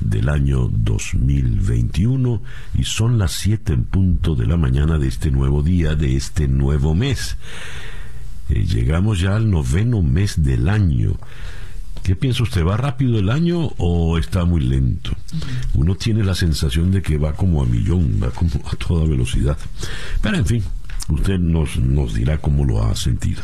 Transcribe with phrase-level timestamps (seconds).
[0.00, 2.42] del año 2021
[2.74, 6.48] y son las 7 en punto de la mañana de este nuevo día, de este
[6.48, 7.36] nuevo mes.
[8.48, 11.16] Eh, llegamos ya al noveno mes del año.
[12.02, 12.64] ¿Qué piensa usted?
[12.64, 15.10] ¿Va rápido el año o está muy lento?
[15.74, 19.58] Uno tiene la sensación de que va como a millón, va como a toda velocidad.
[20.22, 20.62] Pero en fin,
[21.08, 23.42] usted nos, nos dirá cómo lo ha sentido.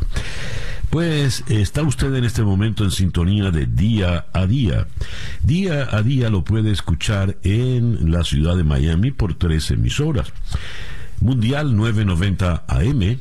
[0.92, 4.88] Pues está usted en este momento en sintonía de día a día.
[5.42, 10.30] Día a día lo puede escuchar en la ciudad de Miami por tres emisoras.
[11.18, 13.16] Mundial 990 AM,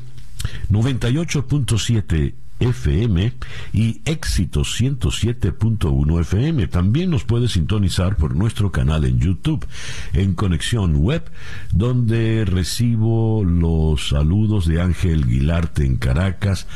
[0.69, 3.33] 98.7 FM
[3.71, 6.67] y Éxito 107.1 FM.
[6.67, 9.65] También nos puede sintonizar por nuestro canal en YouTube,
[10.11, 11.23] en Conexión Web,
[11.71, 16.67] donde recibo los saludos de Ángel Guilarte en Caracas,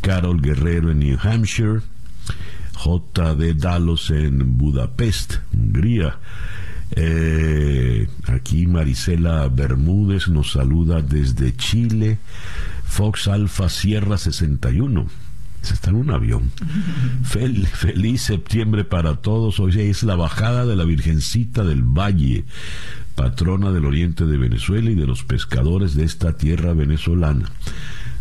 [0.00, 1.80] Carol Guerrero en New Hampshire,
[2.74, 3.54] J.D.
[3.54, 6.18] Dalos en Budapest, Hungría.
[6.92, 12.18] Eh, aquí Marisela Bermúdez nos saluda desde Chile.
[12.84, 15.06] Fox Alfa Sierra 61.
[15.62, 16.50] Se está en un avión.
[17.24, 19.60] feliz septiembre para todos.
[19.60, 22.44] Hoy es la bajada de la Virgencita del Valle,
[23.16, 27.50] patrona del oriente de Venezuela y de los pescadores de esta tierra venezolana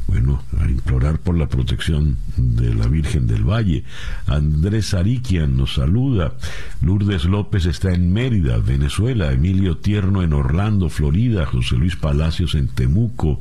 [0.08, 3.84] bueno, a implorar por la protección de la Virgen del Valle.
[4.26, 6.34] Andrés Ariquian nos saluda.
[6.82, 9.34] Lourdes López está en Mérida, Venezuela.
[9.34, 11.46] Emilio Tierno en Orlando, Florida.
[11.46, 13.40] José Luis Palacios en Temuco,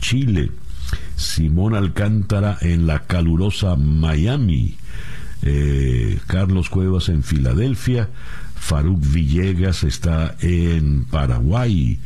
[0.00, 0.50] Chile.
[1.16, 4.76] Simón Alcántara en la calurosa Miami.
[5.42, 8.08] Eh, Carlos Cuevas en Filadelfia.
[8.54, 11.98] Faruk Villegas está en Paraguay.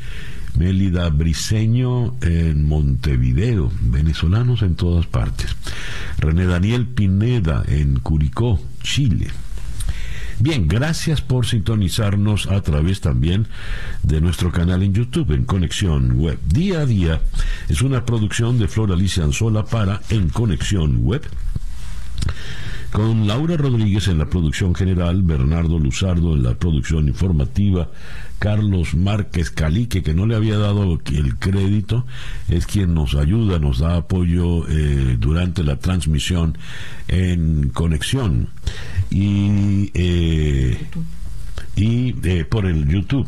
[0.58, 5.56] Mélida Briseño en Montevideo, venezolanos en todas partes.
[6.18, 9.28] René Daniel Pineda en Curicó, Chile.
[10.38, 13.46] Bien, gracias por sintonizarnos a través también
[14.02, 16.38] de nuestro canal en YouTube en Conexión Web.
[16.44, 17.20] Día a día
[17.68, 21.22] es una producción de Flor Alicia Anzola para En Conexión Web
[22.92, 27.88] con Laura Rodríguez en la producción general, Bernardo Luzardo en la producción informativa,
[28.38, 32.04] Carlos Márquez Calique, que no le había dado el crédito,
[32.48, 36.58] es quien nos ayuda, nos da apoyo eh, durante la transmisión
[37.08, 38.48] en conexión.
[39.10, 39.90] Y.
[39.94, 40.76] Eh,
[41.74, 43.26] y eh, por el YouTube.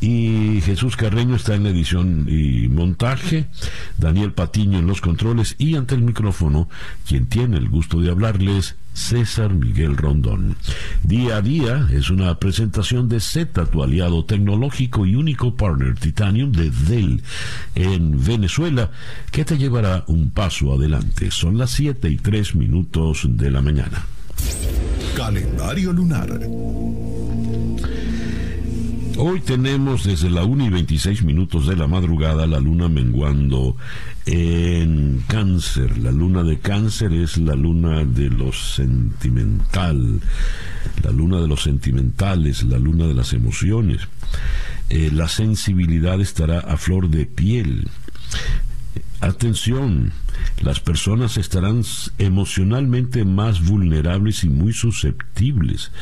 [0.00, 3.46] Y Jesús Carreño está en la edición y montaje,
[3.98, 6.68] Daniel Patiño en los controles y ante el micrófono,
[7.06, 10.56] quien tiene el gusto de hablarles, César Miguel Rondón.
[11.02, 16.52] Día a día es una presentación de Z, tu aliado tecnológico y único partner Titanium
[16.52, 17.22] de Dell
[17.74, 18.90] en Venezuela,
[19.30, 21.30] que te llevará un paso adelante.
[21.30, 24.04] Son las 7 y 3 minutos de la mañana.
[25.16, 26.40] Calendario lunar.
[29.18, 33.76] Hoy tenemos desde la 1 y 26 minutos de la madrugada la luna menguando
[34.24, 35.98] en cáncer.
[35.98, 40.20] La luna de cáncer es la luna de lo sentimental,
[41.04, 44.00] la luna de los sentimentales, la luna de las emociones.
[44.88, 47.88] Eh, la sensibilidad estará a flor de piel.
[49.20, 50.12] Atención,
[50.62, 51.82] las personas estarán
[52.18, 55.92] emocionalmente más vulnerables y muy susceptibles.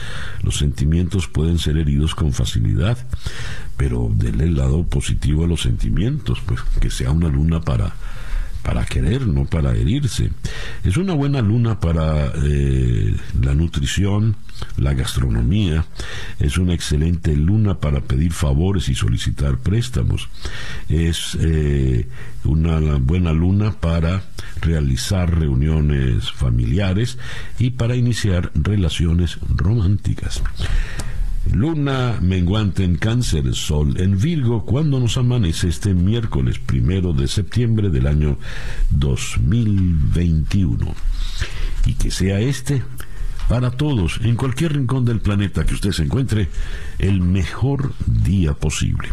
[0.42, 2.96] Los sentimientos pueden ser heridos con facilidad,
[3.76, 7.94] pero denle el lado positivo a los sentimientos, pues que sea una luna para
[8.62, 10.30] para querer, no para herirse.
[10.84, 14.36] Es una buena luna para eh, la nutrición,
[14.76, 15.86] la gastronomía.
[16.38, 20.28] Es una excelente luna para pedir favores y solicitar préstamos.
[20.88, 22.06] Es eh,
[22.44, 24.22] una buena luna para
[24.60, 27.18] realizar reuniones familiares
[27.58, 30.42] y para iniciar relaciones románticas.
[31.52, 37.90] Luna menguante en cáncer, sol en Virgo, cuando nos amanece este miércoles primero de septiembre
[37.90, 38.38] del año
[38.90, 40.94] 2021.
[41.86, 42.82] Y que sea este
[43.50, 46.48] para todos, en cualquier rincón del planeta que usted se encuentre,
[47.00, 49.08] el mejor día posible.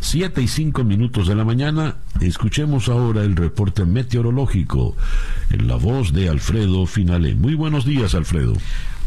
[0.00, 4.98] Siete y cinco minutos de la mañana, escuchemos ahora el reporte meteorológico
[5.48, 7.34] en la voz de Alfredo Finale.
[7.34, 8.52] Muy buenos días, Alfredo.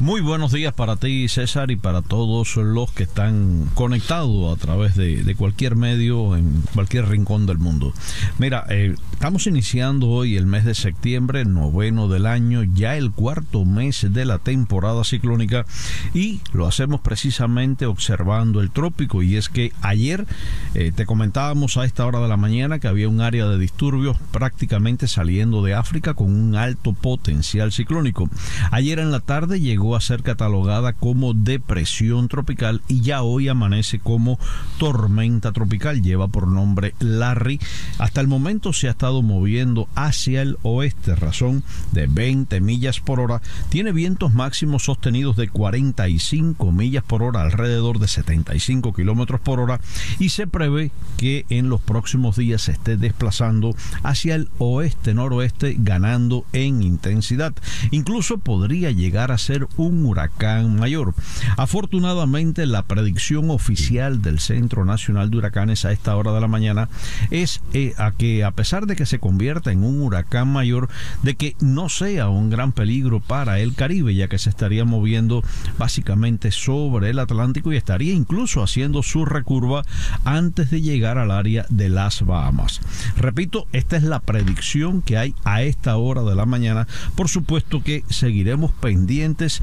[0.04, 4.96] Muy buenos días para ti, César, y para todos los que están conectados a través
[4.96, 7.94] de, cualquier medio en cualquier rincón del mundo.
[8.38, 13.64] Mira, eh, estamos iniciando hoy el mes de septiembre, noveno del año, ya el cuarto
[13.64, 15.66] mes de la temporada ciclónica,
[16.14, 19.24] y lo hacemos precisamente observando el trópico.
[19.24, 20.28] Y es que ayer
[20.74, 24.18] eh, te comentábamos a esta hora de la mañana que había un área de disturbios
[24.32, 28.30] prácticamente saliendo de África con un alto potencial ciclónico.
[28.70, 34.00] Ayer en la tarde llegó a ser catalogada como depresión tropical y ya hoy amanece
[34.00, 34.40] como
[34.78, 36.02] tormenta tropical.
[36.02, 37.60] Lleva por nombre Larry.
[37.98, 43.20] Hasta el momento se ha estado moviendo hacia el oeste, razón de 20 millas por
[43.20, 43.42] hora.
[43.70, 49.80] Tiene vientos máximos sostenidos de 45 millas por hora, alrededor de 75 kilómetros por hora,
[50.20, 56.46] y se prevé que en los próximos días se esté desplazando hacia el oeste-noroeste, ganando
[56.54, 57.54] en intensidad.
[57.92, 61.14] Incluso podría llegar a ser un huracán mayor.
[61.58, 66.90] Afortunadamente, la predicción oficial del Centro Nacional de Huracanes a esta hora de la mañana
[67.32, 70.90] es eh, a que a pesar de que se convierta en un huracán mayor,
[71.22, 75.44] de que no sea un gran peligro para el Caribe, ya que se estaría moviendo
[75.78, 79.84] básicamente sobre el Atlántico y estaría incluso haciendo su recurva
[80.24, 82.82] antes de llegar al área de las Bahamas.
[83.18, 86.88] Repito, esta es la predicción que hay a esta hora de la mañana.
[87.16, 89.63] Por supuesto que seguiremos pendientes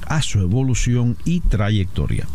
[0.07, 2.27] a su evolución y trayectoria.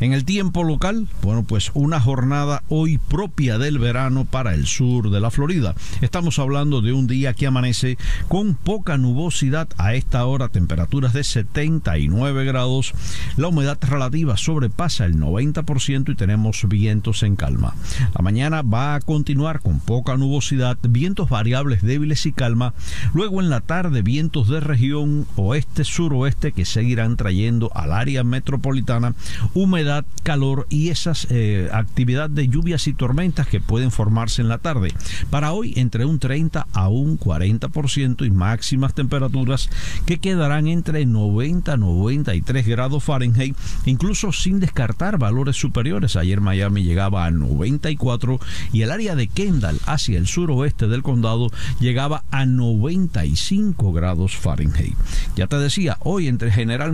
[0.00, 5.10] En el tiempo local, bueno, pues una jornada hoy propia del verano para el sur
[5.10, 5.74] de la Florida.
[6.00, 11.24] Estamos hablando de un día que amanece con poca nubosidad a esta hora, temperaturas de
[11.24, 12.92] 79 grados,
[13.36, 17.74] la humedad relativa sobrepasa el 90% y tenemos vientos en calma.
[18.14, 22.74] La mañana va a continuar con poca nubosidad, vientos variables débiles y calma,
[23.12, 29.14] luego en la tarde vientos de región oeste-suroeste que seguirán trayendo al área metropolitana
[29.52, 34.58] humedad, calor y esas eh, actividad de lluvias y tormentas que pueden formarse en la
[34.58, 34.92] tarde.
[35.30, 39.70] Para hoy entre un 30 a un 40% y máximas temperaturas
[40.06, 46.16] que quedarán entre 90 a 93 grados Fahrenheit, incluso sin descartar valores superiores.
[46.16, 48.40] Ayer Miami llegaba a 94
[48.72, 51.50] y el área de Kendall hacia el suroeste del condado
[51.80, 54.96] llegaba a 95 grados Fahrenheit.
[55.36, 56.50] Ya te decía, hoy entre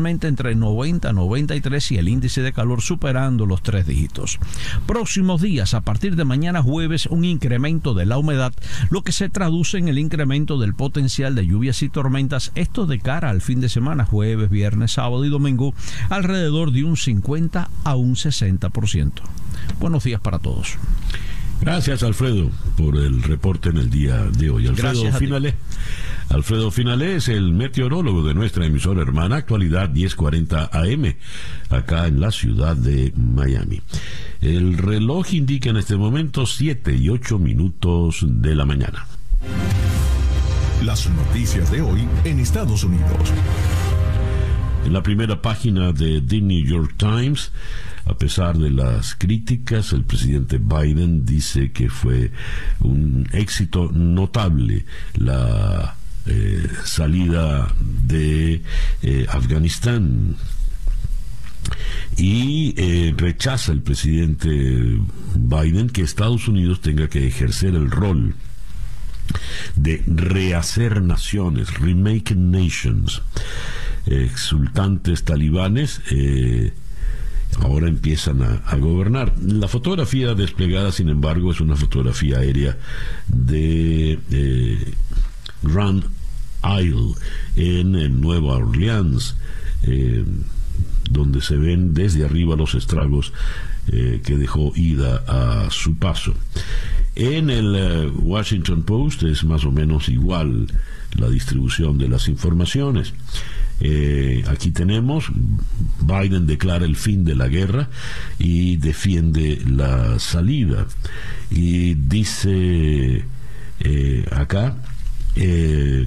[0.07, 4.39] entre 90 y 93 y el índice de calor superando los tres dígitos.
[4.87, 8.53] Próximos días, a partir de mañana jueves, un incremento de la humedad,
[8.91, 12.99] lo que se traduce en el incremento del potencial de lluvias y tormentas, esto de
[12.99, 15.75] cara al fin de semana, jueves, viernes, sábado y domingo,
[16.09, 19.13] alrededor de un 50 a un 60%.
[19.79, 20.79] Buenos días para todos.
[21.61, 24.67] Gracias, Alfredo, por el reporte en el día de hoy.
[24.67, 25.55] Alfredo Finale.
[26.31, 31.15] Alfredo Finale es el meteorólogo de nuestra emisora hermana Actualidad 1040 AM,
[31.69, 33.83] acá en la ciudad de Miami.
[34.41, 39.07] El reloj indica en este momento 7 y 8 minutos de la mañana.
[40.85, 43.33] Las noticias de hoy en Estados Unidos.
[44.87, 47.53] En la primera página de The New York Times,
[48.05, 52.31] a pesar de las críticas, el presidente Biden dice que fue
[52.81, 58.63] un éxito notable la eh, salida de
[59.03, 60.37] eh, Afganistán.
[62.17, 64.49] Y eh, rechaza el presidente
[65.35, 68.35] Biden que Estados Unidos tenga que ejercer el rol
[69.77, 73.23] de rehacer naciones, remake nations
[74.07, 76.01] exultantes talibanes
[77.61, 79.35] ahora empiezan a, gobernar.
[79.41, 82.77] La fotografía desplegada, sin embargo, es una fotografía aérea
[83.29, 84.95] de eh,
[85.63, 86.05] Grand
[86.65, 87.15] Isle
[87.57, 89.37] en, Nueva Orleans,
[89.85, 90.25] eh,
[91.11, 93.33] donde se ven desde arriba los estragos
[93.87, 96.35] que dejó Ida a su paso.
[97.17, 100.69] En el Washington Post es más o menos igual
[101.17, 103.13] la distribución de las informaciones.
[103.81, 105.31] Eh, aquí tenemos,
[106.01, 107.89] Biden declara el fin de la guerra
[108.39, 110.87] y defiende la salida.
[111.51, 113.25] Y dice
[113.81, 114.77] eh, acá,
[115.37, 116.07] eh,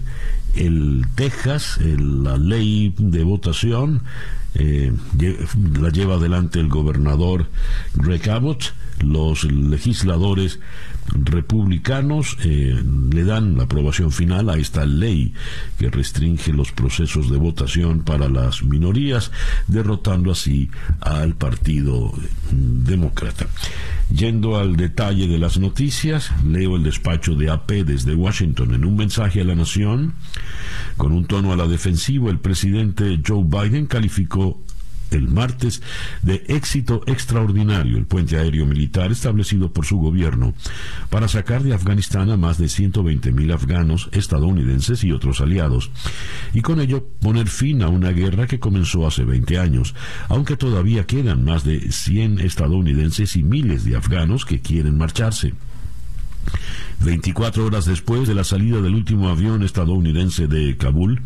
[0.56, 4.03] el Texas, la ley de votación,
[4.56, 7.48] la lleva adelante el gobernador
[7.96, 10.60] Greg Abbott, los legisladores
[11.12, 12.82] republicanos eh,
[13.12, 15.34] le dan la aprobación final a esta ley
[15.78, 19.32] que restringe los procesos de votación para las minorías,
[19.68, 20.70] derrotando así
[21.02, 22.14] al Partido
[22.52, 23.48] Demócrata.
[24.14, 28.74] Yendo al detalle de las noticias, leo el despacho de AP desde Washington.
[28.74, 30.14] En un mensaje a la nación,
[30.98, 34.62] con un tono a la defensiva, el presidente Joe Biden calificó
[35.13, 35.82] el martes
[36.22, 40.53] de éxito extraordinario el puente aéreo militar establecido por su gobierno
[41.10, 45.91] para sacar de Afganistán a más de 120 mil afganos, estadounidenses y otros aliados,
[46.53, 49.96] y con ello poner fin a una guerra que comenzó hace 20 años,
[50.29, 55.53] aunque todavía quedan más de 100 estadounidenses y miles de afganos que quieren marcharse.
[57.04, 61.22] 24 horas después de la salida del último avión estadounidense de Kabul,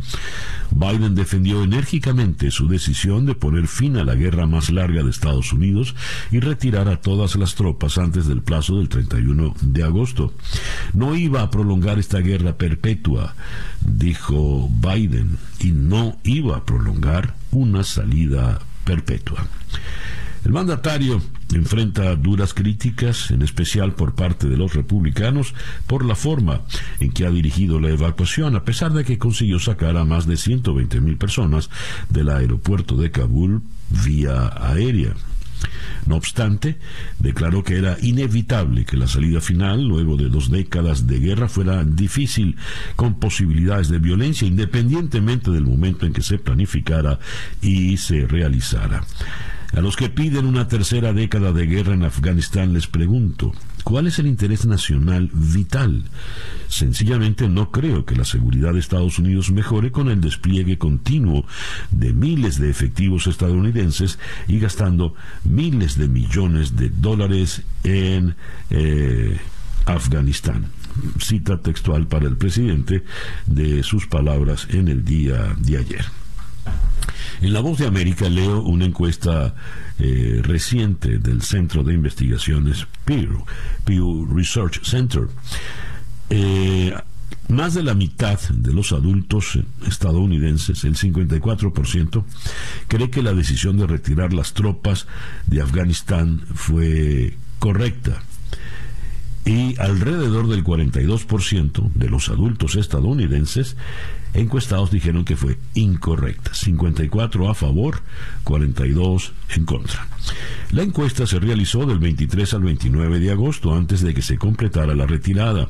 [0.72, 5.54] Biden defendió enérgicamente su decisión de poner fin a la guerra más larga de Estados
[5.54, 5.96] Unidos
[6.32, 10.34] y retirar a todas las tropas antes del plazo del 31 de agosto.
[10.94, 13.36] No iba a prolongar esta guerra perpetua,
[13.82, 19.48] dijo Biden, y no iba a prolongar una salida perpetua.
[20.46, 21.22] El mandatario
[21.53, 25.53] enfrenta duras críticas, en especial por parte de los republicanos,
[25.88, 26.62] por la forma
[27.00, 30.38] en que ha dirigido la evacuación, a pesar de que consiguió sacar a más de
[30.38, 31.70] 120 mil personas
[32.10, 35.13] del aeropuerto de Kabul vía aérea.
[36.06, 36.77] No obstante,
[37.20, 41.84] declaró que era inevitable que la salida final, luego de dos décadas de guerra, fuera
[41.84, 42.56] difícil,
[42.96, 47.20] con posibilidades de violencia, independientemente del momento en que se planificara
[47.62, 49.03] y se realizara.
[49.74, 54.18] A los que piden una tercera década de guerra en Afganistán les pregunto, ¿cuál es
[54.18, 56.06] el interés nacional vital?
[56.68, 61.46] Sencillamente no creo que la seguridad de Estados Unidos mejore con el despliegue continuo
[61.92, 68.36] de miles de efectivos estadounidenses y gastando miles de millones de dólares en
[68.70, 69.38] eh,
[69.86, 70.68] Afganistán.
[71.20, 73.04] Cita textual para el presidente
[73.46, 76.06] de sus palabras en el día de ayer.
[77.42, 79.56] En La Voz de América leo una encuesta
[80.00, 83.46] eh, reciente del Centro de Investigaciones Pew,
[83.86, 85.28] Pew Research Center.
[86.30, 86.94] Eh,
[87.50, 92.24] más de la mitad de los adultos estadounidenses, el 54%,
[92.88, 95.08] cree que la decisión de retirar las tropas
[95.46, 98.22] de Afganistán fue correcta
[99.48, 103.77] y alrededor del 42% de los adultos estadounidenses
[104.34, 106.54] encuestados dijeron que fue incorrecta.
[106.54, 108.01] 54 a favor,
[108.44, 110.06] 42 en contra.
[110.72, 114.94] La encuesta se realizó del 23 al 29 de agosto, antes de que se completara
[114.96, 115.70] la retirada.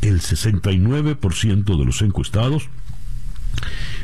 [0.00, 2.70] El 69% de los encuestados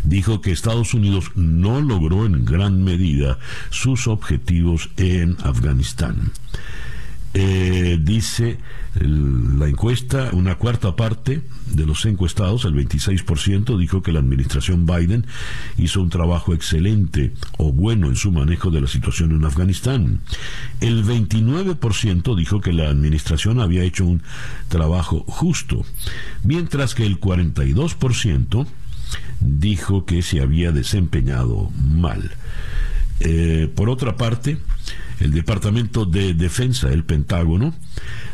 [0.02, 3.38] dijo que Estados Unidos no logró en gran medida
[3.70, 6.32] sus objetivos en Afganistán.
[7.36, 8.58] Eh, dice
[9.00, 15.26] la encuesta, una cuarta parte de los encuestados, el 26%, dijo que la administración Biden
[15.76, 20.20] hizo un trabajo excelente o bueno en su manejo de la situación en Afganistán.
[20.80, 24.22] El 29% dijo que la administración había hecho un
[24.68, 25.84] trabajo justo,
[26.44, 28.66] mientras que el 42%
[29.40, 32.30] dijo que se había desempeñado mal.
[33.20, 34.58] Eh, por otra parte,
[35.25, 37.75] el Departamento de Defensa, el Pentágono,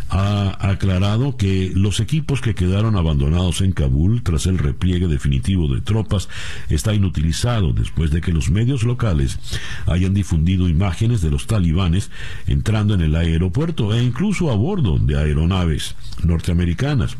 [0.08, 5.80] ha aclarado que los equipos que quedaron abandonados en Kabul tras el repliegue definitivo de
[5.80, 6.28] tropas
[6.68, 9.38] está inutilizado después de que los medios locales
[9.86, 12.10] hayan difundido imágenes de los talibanes
[12.48, 15.94] entrando en el aeropuerto e incluso a bordo de aeronaves
[16.24, 17.16] norteamericanas.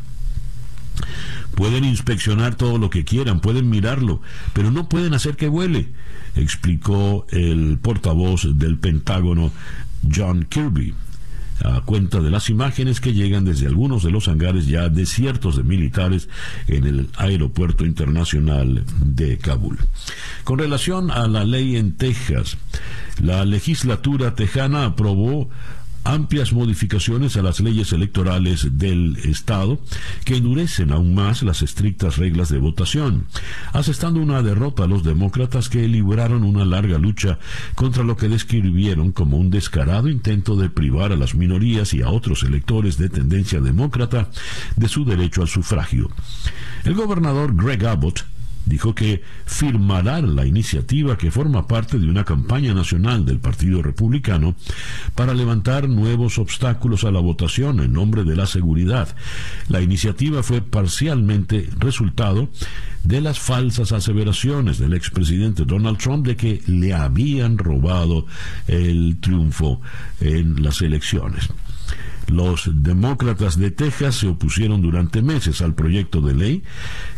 [1.55, 4.21] Pueden inspeccionar todo lo que quieran, pueden mirarlo,
[4.53, 5.89] pero no pueden hacer que vuele
[6.35, 9.51] explicó el portavoz del Pentágono
[10.13, 10.93] John Kirby
[11.63, 15.63] a cuenta de las imágenes que llegan desde algunos de los hangares ya desiertos de
[15.63, 16.27] militares
[16.67, 19.77] en el aeropuerto internacional de Kabul.
[20.43, 22.57] Con relación a la ley en Texas,
[23.21, 25.51] la legislatura tejana aprobó
[26.03, 29.79] amplias modificaciones a las leyes electorales del Estado
[30.25, 33.25] que endurecen aún más las estrictas reglas de votación,
[33.73, 37.39] asestando una derrota a los demócratas que libraron una larga lucha
[37.75, 42.09] contra lo que describieron como un descarado intento de privar a las minorías y a
[42.09, 44.29] otros electores de tendencia demócrata
[44.75, 46.09] de su derecho al sufragio.
[46.83, 48.25] El gobernador Greg Abbott
[48.65, 54.55] dijo que firmarán la iniciativa que forma parte de una campaña nacional del Partido Republicano
[55.15, 59.15] para levantar nuevos obstáculos a la votación en nombre de la seguridad.
[59.67, 62.49] La iniciativa fue parcialmente resultado
[63.03, 68.25] de las falsas aseveraciones del expresidente Donald Trump de que le habían robado
[68.67, 69.81] el triunfo
[70.19, 71.49] en las elecciones.
[72.31, 76.63] Los demócratas de Texas se opusieron durante meses al proyecto de ley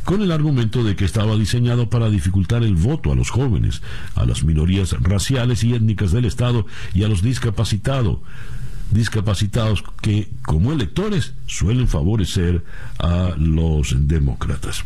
[0.04, 3.84] con el argumento de que estaba diseñado para dificultar el voto a los jóvenes,
[4.16, 6.66] a las minorías raciales y étnicas del Estado
[6.96, 8.20] y a los discapacitados
[8.90, 12.64] discapacitados que como electores suelen favorecer
[13.00, 14.84] a los demócratas.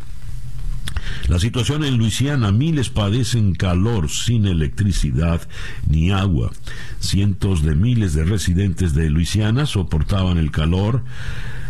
[1.28, 5.42] La situación en Luisiana, miles padecen calor sin electricidad
[5.88, 6.52] ni agua.
[7.00, 11.04] Cientos de miles de residentes de Luisiana soportaban el calor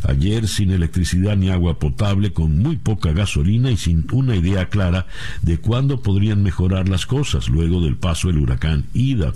[0.04, 5.08] ayer sin electricidad ni agua potable, con muy poca gasolina y sin una idea clara
[5.42, 9.34] de cuándo podrían mejorar las cosas luego del paso del huracán Ida.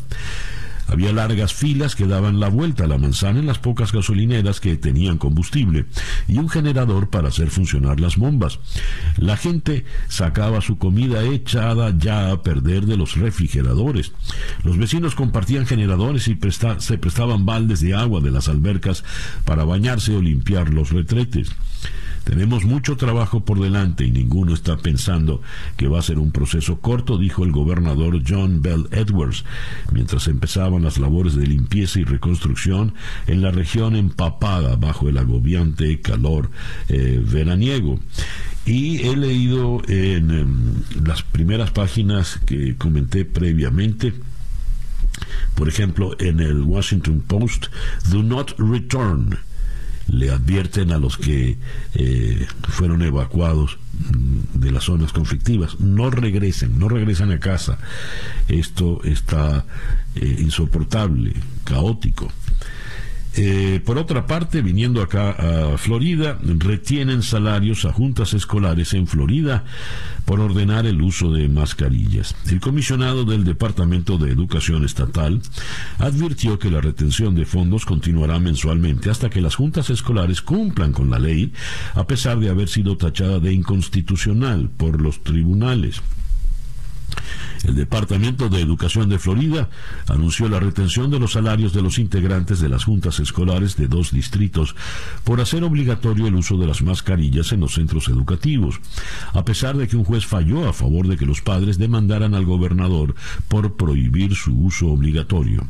[0.91, 4.75] Había largas filas que daban la vuelta a la manzana en las pocas gasolineras que
[4.75, 5.85] tenían combustible
[6.27, 8.59] y un generador para hacer funcionar las bombas.
[9.15, 14.11] La gente sacaba su comida echada ya a perder de los refrigeradores.
[14.65, 16.37] Los vecinos compartían generadores y
[16.79, 19.05] se prestaban baldes de agua de las albercas
[19.45, 21.51] para bañarse o limpiar los retretes.
[22.23, 25.41] Tenemos mucho trabajo por delante y ninguno está pensando
[25.75, 29.43] que va a ser un proceso corto, dijo el gobernador John Bell Edwards,
[29.91, 32.93] mientras empezaban las labores de limpieza y reconstrucción
[33.27, 36.51] en la región empapada bajo el agobiante calor
[36.89, 37.99] eh, veraniego.
[38.65, 40.73] Y he leído en em,
[41.03, 44.13] las primeras páginas que comenté previamente,
[45.55, 47.67] por ejemplo, en el Washington Post,
[48.11, 49.39] Do Not Return
[50.07, 51.57] le advierten a los que
[51.93, 57.77] eh, fueron evacuados mm, de las zonas conflictivas, no regresen, no regresen a casa.
[58.47, 59.65] Esto está
[60.15, 62.31] eh, insoportable, caótico.
[63.33, 69.63] Eh, por otra parte, viniendo acá a Florida, retienen salarios a juntas escolares en Florida
[70.25, 72.35] por ordenar el uso de mascarillas.
[72.49, 75.41] El comisionado del Departamento de Educación Estatal
[75.97, 81.09] advirtió que la retención de fondos continuará mensualmente hasta que las juntas escolares cumplan con
[81.09, 81.53] la ley,
[81.93, 86.01] a pesar de haber sido tachada de inconstitucional por los tribunales.
[87.63, 89.69] El Departamento de Educación de Florida
[90.07, 94.11] anunció la retención de los salarios de los integrantes de las juntas escolares de dos
[94.11, 94.75] distritos
[95.23, 98.79] por hacer obligatorio el uso de las mascarillas en los centros educativos,
[99.33, 102.45] a pesar de que un juez falló a favor de que los padres demandaran al
[102.45, 103.13] gobernador
[103.47, 105.67] por prohibir su uso obligatorio.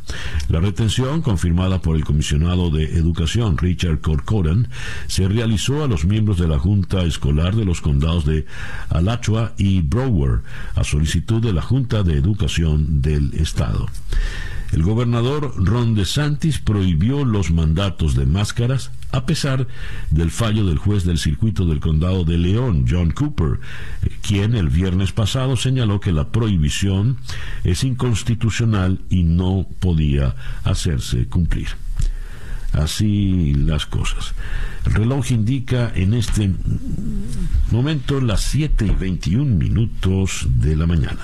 [0.48, 4.68] La retención, confirmada por el comisionado de Educación Richard Corcoran,
[5.08, 8.46] se realizó a los miembros de la Junta Escolar de los condados de
[8.88, 10.42] Alachua y Broward,
[10.74, 13.88] a solicitud de la Junta de Educación del Estado.
[14.72, 19.66] El gobernador Ron DeSantis prohibió los mandatos de máscaras a pesar
[20.10, 23.60] del fallo del juez del circuito del condado de León, John Cooper,
[24.22, 27.18] quien el viernes pasado señaló que la prohibición
[27.64, 31.68] es inconstitucional y no podía hacerse cumplir.
[32.72, 34.32] Así las cosas.
[34.86, 36.50] El reloj indica en este
[37.70, 41.20] momento las 7 y 21 minutos de la mañana.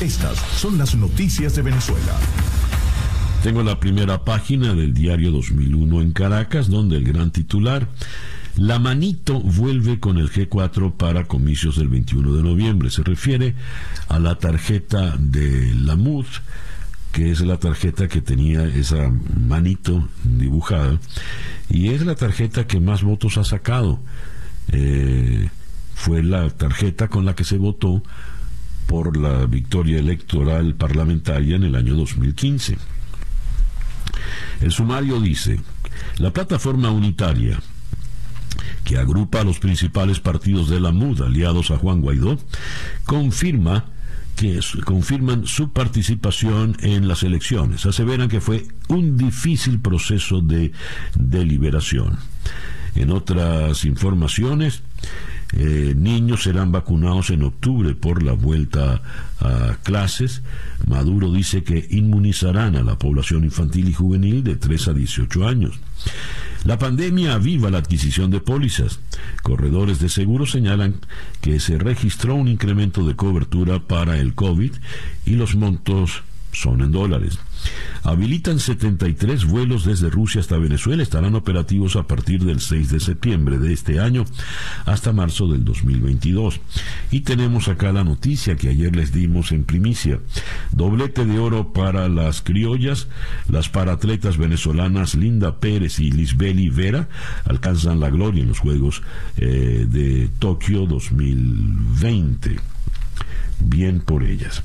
[0.00, 2.12] Estas son las noticias de Venezuela.
[3.42, 7.88] Tengo la primera página del diario 2001 en Caracas, donde el gran titular,
[8.56, 12.90] La manito vuelve con el G4 para comicios del 21 de noviembre.
[12.90, 13.54] Se refiere
[14.08, 16.26] a la tarjeta de la MUD,
[17.12, 19.10] que es la tarjeta que tenía esa
[19.48, 20.98] manito dibujada,
[21.70, 23.98] y es la tarjeta que más votos ha sacado.
[24.72, 25.48] Eh,
[25.94, 28.02] fue la tarjeta con la que se votó
[28.86, 32.78] por la victoria electoral parlamentaria en el año 2015.
[34.60, 35.60] El sumario dice,
[36.18, 37.60] la plataforma unitaria
[38.84, 42.38] que agrupa a los principales partidos de la MUD aliados a Juan Guaidó,
[43.04, 43.86] confirma
[44.36, 47.84] que confirman su participación en las elecciones.
[47.86, 50.72] Aseveran que fue un difícil proceso de
[51.14, 52.18] deliberación.
[52.94, 54.82] En otras informaciones,
[55.52, 59.02] eh, niños serán vacunados en octubre por la vuelta
[59.40, 60.42] a clases.
[60.86, 65.78] Maduro dice que inmunizarán a la población infantil y juvenil de 3 a 18 años.
[66.64, 68.98] La pandemia aviva la adquisición de pólizas.
[69.42, 70.96] Corredores de seguro señalan
[71.40, 74.72] que se registró un incremento de cobertura para el COVID
[75.26, 76.24] y los montos
[76.56, 77.38] son en dólares.
[78.02, 81.02] habilitan 73 vuelos desde Rusia hasta Venezuela.
[81.02, 84.24] Estarán operativos a partir del 6 de septiembre de este año
[84.84, 86.60] hasta marzo del 2022.
[87.10, 90.20] Y tenemos acá la noticia que ayer les dimos en primicia.
[90.70, 93.08] Doblete de oro para las criollas.
[93.48, 97.08] Las paratletas venezolanas Linda Pérez y Lisbeli Vera
[97.44, 99.02] alcanzan la gloria en los Juegos
[99.36, 102.56] eh, de Tokio 2020.
[103.60, 104.62] Bien por ellas.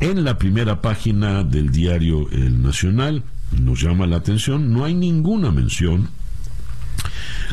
[0.00, 3.22] En la primera página del diario El Nacional
[3.58, 6.08] nos llama la atención, no hay ninguna mención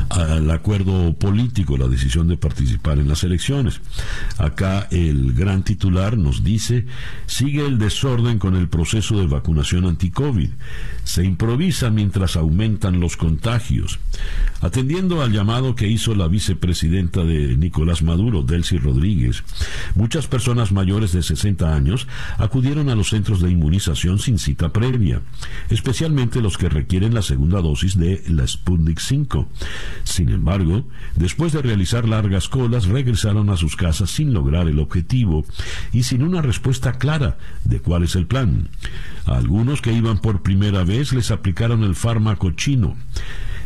[0.10, 3.82] al acuerdo político, la decisión de participar en las elecciones.
[4.38, 6.86] Acá el gran titular nos dice,
[7.26, 10.50] sigue el desorden con el proceso de vacunación anti-COVID.
[11.04, 14.00] Se improvisa mientras aumentan los contagios.
[14.62, 19.44] Atendiendo al llamado que hizo la vicepresidenta de Nicolás Maduro, Delcy Rodríguez,
[19.96, 22.08] muchas personas mayores de 60 años
[22.38, 25.22] acudieron a los centros de inmunización sin cita previa,
[25.70, 29.50] especialmente los que requieren la segunda dosis de la Sputnik 5.
[30.04, 35.46] Sin embargo, después de realizar largas colas, regresaron a sus casas sin lograr el objetivo
[35.92, 38.70] y sin una respuesta clara de cuál es el plan.
[39.26, 42.96] A algunos que iban por primera vez les aplicaron el fármaco chino.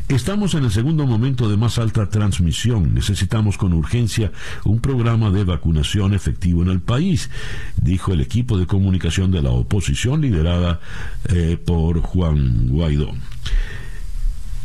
[0.10, 2.94] Estamos en el segundo momento de más alta transmisión.
[2.94, 4.32] Necesitamos con urgencia
[4.64, 7.30] un programa de vacunación efectivo en el país,
[7.76, 10.80] dijo el equipo de comunicación de la oposición liderada
[11.28, 13.12] eh, por Juan Guaidó.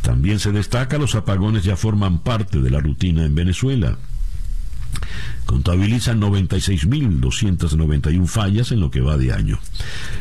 [0.02, 3.96] También se destaca los apagones ya forman parte de la rutina en Venezuela
[5.46, 9.58] contabilizan 96.291 fallas en lo que va de año.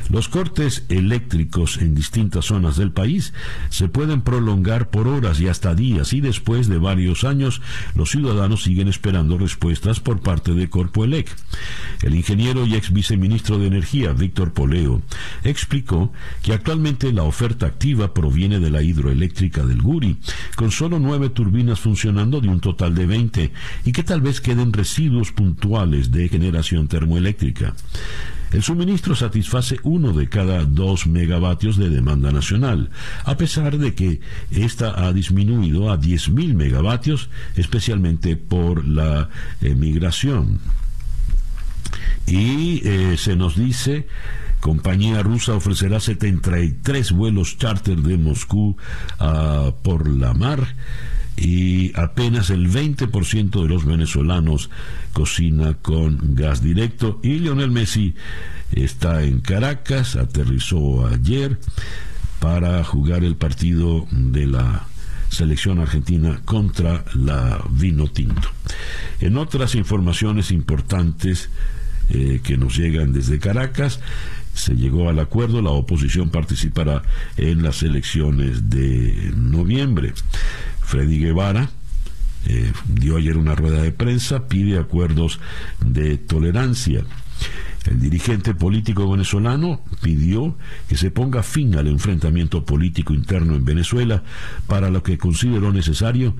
[0.09, 3.33] Los cortes eléctricos en distintas zonas del país
[3.69, 7.61] se pueden prolongar por horas y hasta días y después de varios años
[7.95, 11.35] los ciudadanos siguen esperando respuestas por parte de Corpoelec.
[12.01, 15.01] El ingeniero y ex viceministro de Energía, Víctor Poleo,
[15.43, 20.17] explicó que actualmente la oferta activa proviene de la hidroeléctrica del Guri,
[20.55, 23.51] con solo nueve turbinas funcionando de un total de 20
[23.85, 27.73] y que tal vez queden residuos puntuales de generación termoeléctrica.
[28.51, 32.89] El suministro satisface uno de cada dos megavatios de demanda nacional,
[33.23, 34.19] a pesar de que
[34.51, 39.29] esta ha disminuido a 10.000 megavatios, especialmente por la
[39.61, 40.59] emigración.
[42.27, 44.07] Y eh, se nos dice
[44.59, 48.77] compañía rusa ofrecerá 73 vuelos charter de Moscú
[49.19, 50.75] ah, por la mar
[51.37, 54.69] y apenas el 20% de los venezolanos
[55.13, 58.15] cocina con gas directo y Lionel Messi
[58.71, 61.57] está en Caracas, aterrizó ayer
[62.39, 64.87] para jugar el partido de la
[65.29, 68.49] selección argentina contra la Vino Tinto.
[69.19, 71.49] En otras informaciones importantes
[72.09, 73.99] eh, que nos llegan desde Caracas,
[74.53, 77.03] se llegó al acuerdo, la oposición participará
[77.37, 80.13] en las elecciones de noviembre.
[80.91, 81.69] Freddy Guevara
[82.47, 85.39] eh, dio ayer una rueda de prensa, pide acuerdos
[85.79, 87.05] de tolerancia.
[87.85, 90.57] El dirigente político venezolano pidió
[90.89, 94.23] que se ponga fin al enfrentamiento político interno en Venezuela,
[94.67, 96.35] para lo que consideró necesario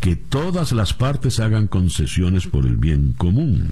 [0.00, 3.68] que todas las partes hagan concesiones por el bien común.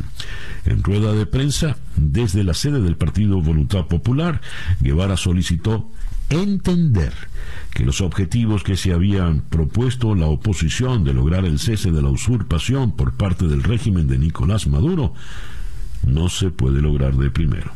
[0.67, 4.43] En rueda de prensa, desde la sede del Partido Voluntad Popular,
[4.81, 5.91] Guevara solicitó
[6.31, 7.13] entender
[7.73, 12.09] que los objetivos que se habían propuesto la oposición de lograr el cese de la
[12.09, 15.15] usurpación por parte del régimen de Nicolás Maduro
[16.07, 17.73] no se puede lograr de primero.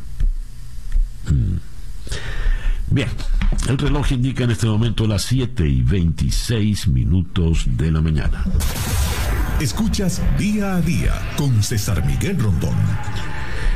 [1.31, 1.57] Mm.
[2.91, 3.09] Bien,
[3.69, 8.45] el reloj indica en este momento las 7 y 26 minutos de la mañana.
[9.61, 12.75] Escuchas día a día con César Miguel Rondón.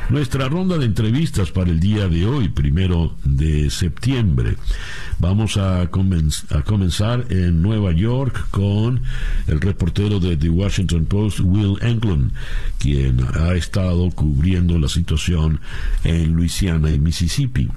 [0.08, 4.56] Nuestra ronda de entrevistas para el día de hoy, primero de septiembre.
[5.18, 9.02] Vamos a, comenzar en Nueva York con
[9.48, 12.30] el reportero de The Washington Post, Will Englund,
[12.78, 15.58] quien ha estado cubriendo la situación
[16.04, 17.68] en Luisiana y Mississippi.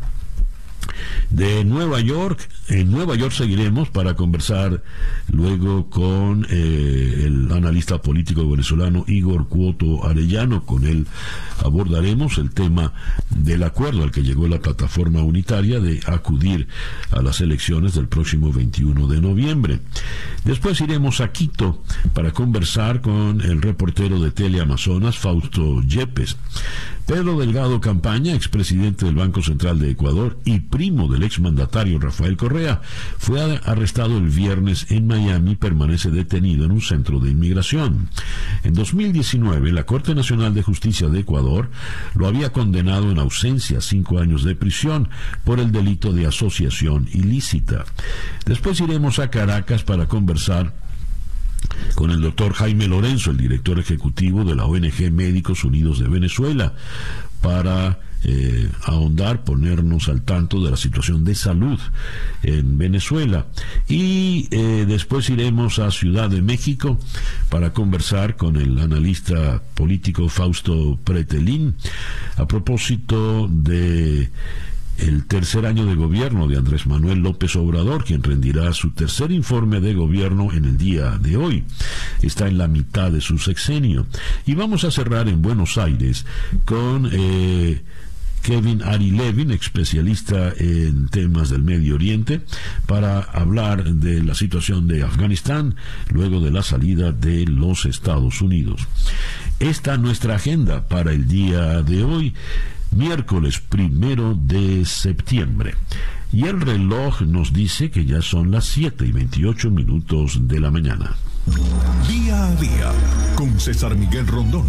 [1.30, 4.84] De Nueva York, en Nueva York seguiremos para conversar
[5.32, 10.65] luego con eh, el analista político venezolano Igor Cuoto Arellano.
[10.65, 11.08] Con él
[11.63, 12.93] abordaremos el tema
[13.30, 16.67] del acuerdo al que llegó la plataforma unitaria de acudir
[17.12, 19.80] a las elecciones del próximo 21 de noviembre.
[20.45, 26.38] Después iremos a Quito para conversar con el reportero de Teleamazonas, Fausto Yepes
[27.09, 32.81] Pedro Delgado Campaña, expresidente del Banco Central de Ecuador y primo del exmandatario Rafael Correa,
[33.17, 38.09] fue arrestado el viernes en Miami y permanece detenido en un centro de inmigración.
[38.63, 41.71] En 2019, la Corte Nacional de Justicia de Ecuador
[42.13, 45.09] lo había condenado en ausencia a cinco años de prisión
[45.43, 47.85] por el delito de asociación ilícita.
[48.45, 50.75] Después iremos a Caracas para conversar
[51.95, 56.73] con el doctor Jaime Lorenzo, el director ejecutivo de la ONG Médicos Unidos de Venezuela,
[57.41, 61.79] para eh, ahondar, ponernos al tanto de la situación de salud
[62.43, 63.45] en Venezuela.
[63.88, 66.97] Y eh, después iremos a Ciudad de México
[67.49, 71.75] para conversar con el analista político Fausto Pretelín
[72.36, 74.29] a propósito de
[75.01, 79.79] el tercer año de gobierno de Andrés Manuel López Obrador, quien rendirá su tercer informe
[79.79, 81.63] de gobierno en el día de hoy.
[82.21, 84.05] Está en la mitad de su sexenio.
[84.45, 86.25] Y vamos a cerrar en Buenos Aires
[86.65, 87.09] con...
[87.12, 87.81] Eh,
[88.41, 92.41] Kevin Ari Levin, especialista en temas del Medio Oriente,
[92.85, 95.75] para hablar de la situación de Afganistán
[96.09, 98.88] luego de la salida de los Estados Unidos.
[99.59, 102.33] Esta es nuestra agenda para el día de hoy
[102.91, 105.75] miércoles primero de septiembre.
[106.32, 110.69] Y el reloj nos dice que ya son las 7 y 28 minutos de la
[110.69, 111.15] mañana.
[112.08, 112.91] Día a día
[113.36, 114.67] con César Miguel Rondón.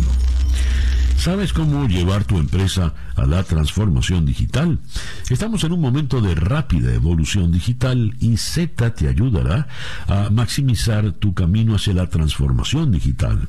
[1.21, 4.79] ¿Sabes cómo llevar tu empresa a la transformación digital?
[5.29, 9.69] Estamos en un momento de rápida evolución digital y Z te ayudará
[10.07, 13.49] a maximizar tu camino hacia la transformación digital.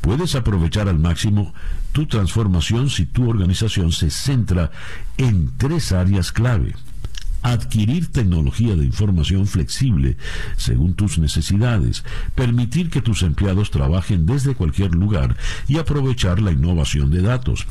[0.00, 1.54] Puedes aprovechar al máximo
[1.92, 4.72] tu transformación si tu organización se centra
[5.16, 6.74] en tres áreas clave
[7.42, 10.16] adquirir tecnología de información flexible
[10.56, 15.36] según tus necesidades, permitir que tus empleados trabajen desde cualquier lugar
[15.68, 17.66] y aprovechar la innovación de datos.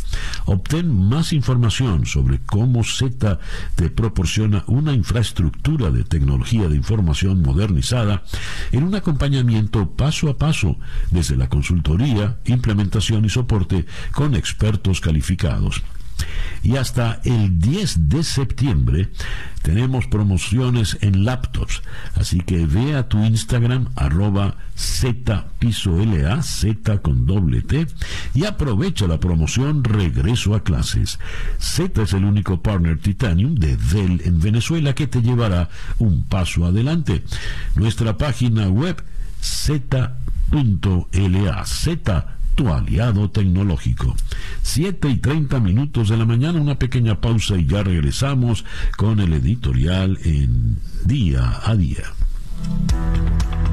[0.45, 3.39] Obtén más información sobre cómo Z
[3.75, 8.23] te proporciona una infraestructura de tecnología de información modernizada
[8.71, 10.77] en un acompañamiento paso a paso
[11.11, 15.83] desde la consultoría, implementación y soporte con expertos calificados.
[16.65, 19.09] Y hasta el 10 de septiembre
[19.61, 21.83] tenemos promociones en laptops.
[22.15, 25.95] Así que ve a tu Instagram arroba Z piso
[26.41, 27.85] Z con doble T,
[28.33, 31.19] y aprovecha la promoción Regreso a clases.
[31.59, 36.65] Z es el único partner Titanium de Dell en Venezuela que te llevará un paso
[36.65, 37.23] adelante.
[37.75, 39.03] Nuestra página web
[39.39, 40.15] z.la,
[42.55, 44.15] tu aliado tecnológico.
[44.63, 48.65] 7 y 30 minutos de la mañana, una pequeña pausa y ya regresamos
[48.97, 52.03] con el editorial en día a día.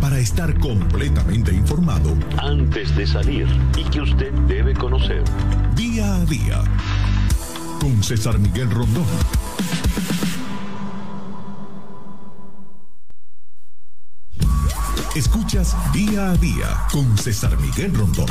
[0.00, 3.46] Para estar completamente informado antes de salir
[3.78, 5.22] y que usted debe conocer.
[5.76, 6.62] Día a día
[7.80, 9.06] con César Miguel Rondón.
[15.14, 18.26] Escuchas día a día con César Miguel Rondón.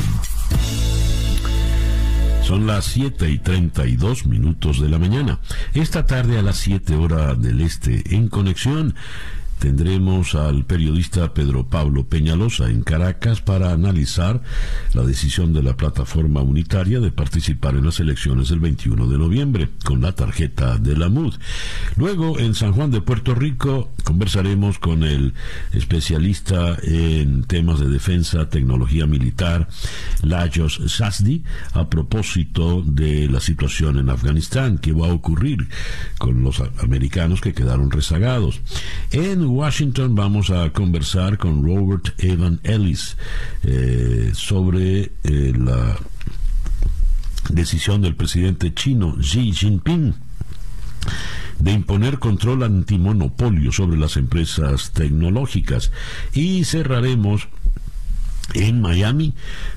[2.44, 5.40] Son las 7 y 32 minutos de la mañana.
[5.74, 8.96] Esta tarde a las 7 horas del este, en conexión,
[9.62, 14.42] tendremos al periodista Pedro Pablo Peñalosa en Caracas para analizar
[14.96, 19.70] la decisión de la plataforma unitaria de participar en las elecciones del 21 de noviembre
[19.86, 21.36] con la tarjeta de la MUD.
[21.96, 25.36] Luego, en San Juan de Puerto Rico, conversaremos con el
[25.74, 29.68] especialista en temas de defensa, tecnología militar,
[30.24, 31.44] Lajos Sasdi,
[31.74, 35.70] a propósito de la situación en Afganistán, qué va a ocurrir
[36.18, 38.60] con los americanos que quedaron rezagados.
[39.12, 43.18] En Washington vamos a conversar con Robert Evan Ellis
[43.64, 45.98] eh, sobre eh, la
[47.50, 50.14] decisión del presidente chino Xi Jinping
[51.60, 55.92] de imponer control antimonopolio sobre las empresas tecnológicas.
[56.34, 57.50] Y cerraremos
[58.54, 59.34] en Miami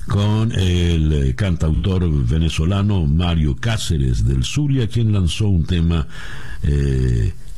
[0.07, 6.07] con el eh, cantautor venezolano Mario Cáceres del Zulia, quien lanzó un tema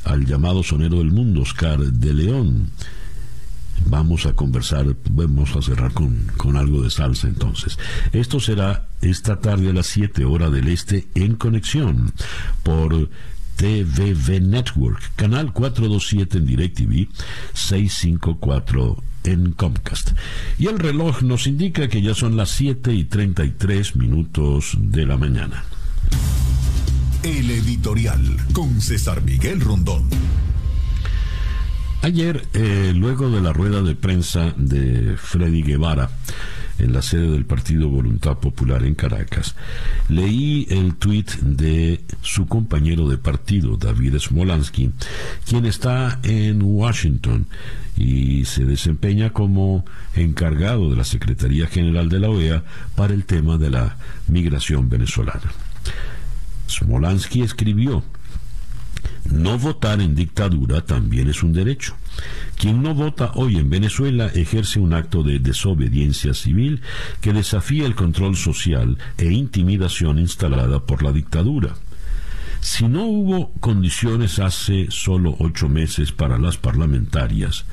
[0.04, 2.70] al llamado sonero del mundo, Oscar de León.
[3.86, 7.78] Vamos a conversar, vamos a cerrar con, con algo de salsa entonces.
[8.12, 12.12] Esto será esta tarde a las 7 horas del este en conexión
[12.62, 13.08] por
[13.56, 17.08] TVV Network, canal 427 en DirecTV,
[17.54, 20.12] 654 en Comcast.
[20.58, 25.16] Y el reloj nos indica que ya son las 7 y 33 minutos de la
[25.16, 25.64] mañana.
[27.24, 30.04] El editorial con César Miguel Rondón.
[32.02, 36.10] Ayer, eh, luego de la rueda de prensa de Freddy Guevara,
[36.78, 39.56] en la sede del Partido Voluntad Popular en Caracas,
[40.08, 44.92] leí el tuit de su compañero de partido, David Smolansky,
[45.44, 47.46] quien está en Washington
[47.96, 52.62] y se desempeña como encargado de la Secretaría General de la OEA
[52.94, 53.96] para el tema de la
[54.28, 55.50] migración venezolana.
[56.68, 58.04] Smolansky escribió,
[59.30, 61.94] no votar en dictadura también es un derecho.
[62.56, 66.80] Quien no vota hoy en Venezuela ejerce un acto de desobediencia civil
[67.20, 71.74] que desafía el control social e intimidación instalada por la dictadura.
[72.60, 77.66] Si no hubo condiciones hace solo ocho meses para las parlamentarias,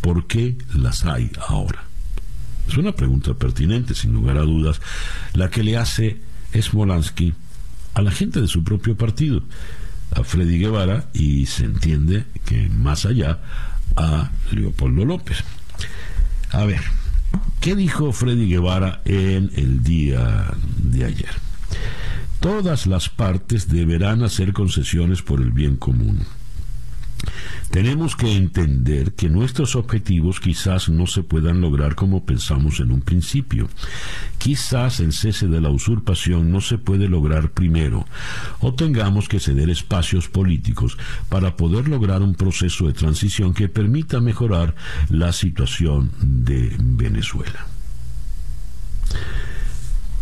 [0.00, 1.84] ¿por qué las hay ahora?
[2.68, 4.82] Es una pregunta pertinente, sin lugar a dudas,
[5.32, 6.20] la que le hace
[6.54, 7.32] Smolansky
[7.98, 9.42] a la gente de su propio partido,
[10.12, 13.40] a Freddy Guevara, y se entiende que más allá
[13.96, 15.42] a Leopoldo López.
[16.50, 16.80] A ver,
[17.60, 21.32] ¿qué dijo Freddy Guevara en el día de ayer?
[22.38, 26.20] Todas las partes deberán hacer concesiones por el bien común.
[27.70, 33.02] Tenemos que entender que nuestros objetivos quizás no se puedan lograr como pensamos en un
[33.02, 33.68] principio.
[34.38, 38.06] Quizás el cese de la usurpación no se puede lograr primero,
[38.60, 40.96] o tengamos que ceder espacios políticos
[41.28, 44.74] para poder lograr un proceso de transición que permita mejorar
[45.10, 47.66] la situación de Venezuela.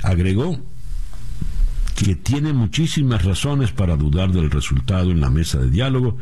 [0.03, 0.61] Agregó
[1.97, 6.19] que tiene muchísimas razones para dudar del resultado en la mesa de diálogo,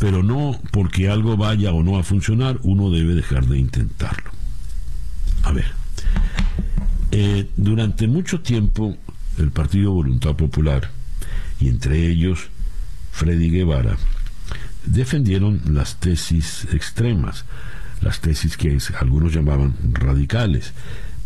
[0.00, 4.30] pero no porque algo vaya o no a funcionar, uno debe dejar de intentarlo.
[5.42, 5.66] A ver,
[7.12, 8.96] eh, durante mucho tiempo
[9.36, 10.90] el Partido Voluntad Popular,
[11.60, 12.48] y entre ellos
[13.12, 13.98] Freddy Guevara,
[14.86, 17.44] defendieron las tesis extremas,
[18.00, 20.72] las tesis que algunos llamaban radicales,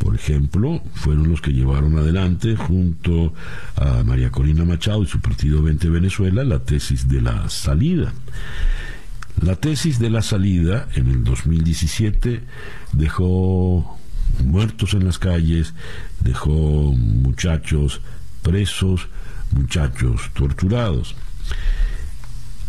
[0.04, 3.32] por ejemplo, fueron los que llevaron adelante junto
[3.74, 8.12] a María Corina Machado y su partido 20 Venezuela la tesis de la salida.
[9.40, 12.42] La tesis de la salida en el 2017
[12.92, 13.98] dejó
[14.44, 15.72] muertos en las calles,
[16.20, 18.02] dejó muchachos
[18.42, 19.08] presos,
[19.52, 21.16] muchachos torturados.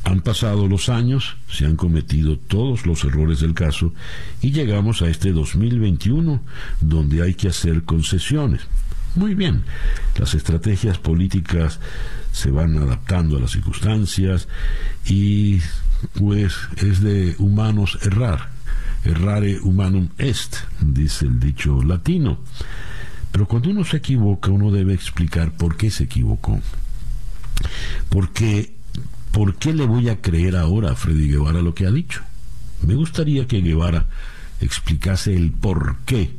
[0.05, 3.91] Han pasado los años, se han cometido todos los errores del caso
[4.39, 6.41] y llegamos a este 2021
[6.79, 8.61] donde hay que hacer concesiones.
[9.15, 9.63] Muy bien,
[10.19, 11.79] las estrategias políticas
[12.31, 14.47] se van adaptando a las circunstancias
[15.05, 15.59] y
[16.13, 18.49] pues es de humanos errar.
[19.05, 22.39] Errare humanum est, dice el dicho latino.
[23.31, 26.59] Pero cuando uno se equivoca, uno debe explicar por qué se equivocó.
[28.09, 28.74] Porque
[29.35, 32.21] ¿por qué le voy a creer ahora a Freddy Guevara lo que ha dicho?
[32.87, 34.05] Me gustaría que Guevara
[34.61, 36.31] explicase el por qué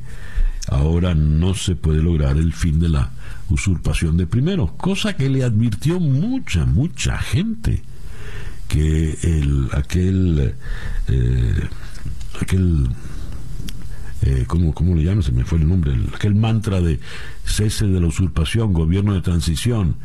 [0.69, 3.11] ahora no se puede lograr el fin de la
[3.51, 7.83] usurpación de primero, cosa que le advirtió mucha, mucha gente,
[8.67, 10.55] que el, aquel,
[11.09, 11.69] eh,
[12.41, 12.89] aquel
[14.23, 15.23] eh, ¿cómo, ¿cómo, le llaman?
[15.23, 16.99] Se me fue el nombre, aquel mantra de
[17.45, 19.97] cese de la usurpación, gobierno de transición,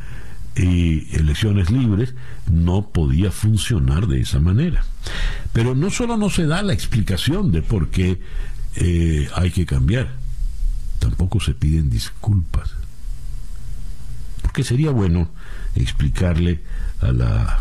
[0.55, 2.13] y elecciones libres,
[2.49, 4.83] no podía funcionar de esa manera.
[5.53, 8.21] Pero no solo no se da la explicación de por qué
[8.75, 10.11] eh, hay que cambiar,
[10.99, 12.71] tampoco se piden disculpas.
[14.41, 15.29] Porque sería bueno
[15.75, 16.61] explicarle
[17.01, 17.59] a la,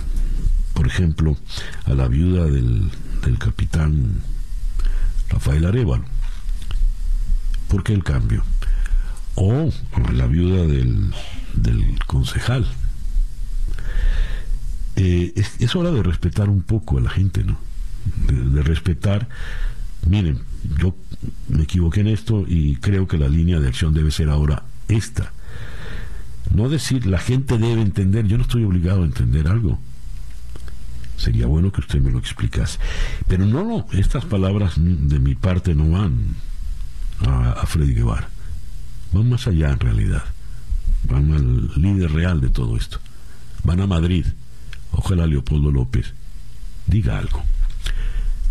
[0.75, 1.37] por ejemplo,
[1.85, 2.91] a la viuda del,
[3.25, 4.23] del capitán
[5.29, 6.05] Rafael Arevalo,
[7.69, 8.43] ¿por qué el cambio?
[9.37, 9.71] O
[10.13, 11.13] la viuda del,
[11.55, 12.67] del concejal,
[14.97, 17.59] eh, es, hora de respetar un poco a la gente, ¿no?
[18.27, 19.29] De, respetar,
[20.07, 20.41] miren,
[20.79, 20.95] yo
[21.49, 25.33] me equivoqué en esto y creo que la línea de acción debe ser ahora esta.
[26.55, 29.79] No decir, la gente debe entender, yo no estoy obligado a entender algo.
[31.17, 32.79] Sería bueno que usted me lo explicase.
[33.29, 36.35] Pero no, no, estas palabras de mi parte no van
[37.27, 38.29] a, a Freddy Guevara.
[39.13, 40.25] Van más allá en realidad.
[41.09, 42.99] Van al líder real de todo esto.
[43.65, 44.27] Van a Madrid
[44.93, 46.13] Ojalá Leopoldo López
[46.87, 47.43] diga algo.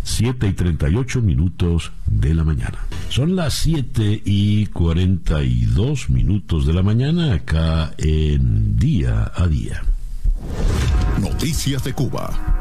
[0.02, 2.78] 7 y 38 minutos de la mañana.
[3.10, 9.82] Son las 7 y 42 minutos de la mañana acá en Día a Día.
[11.20, 12.59] Noticias de Cuba.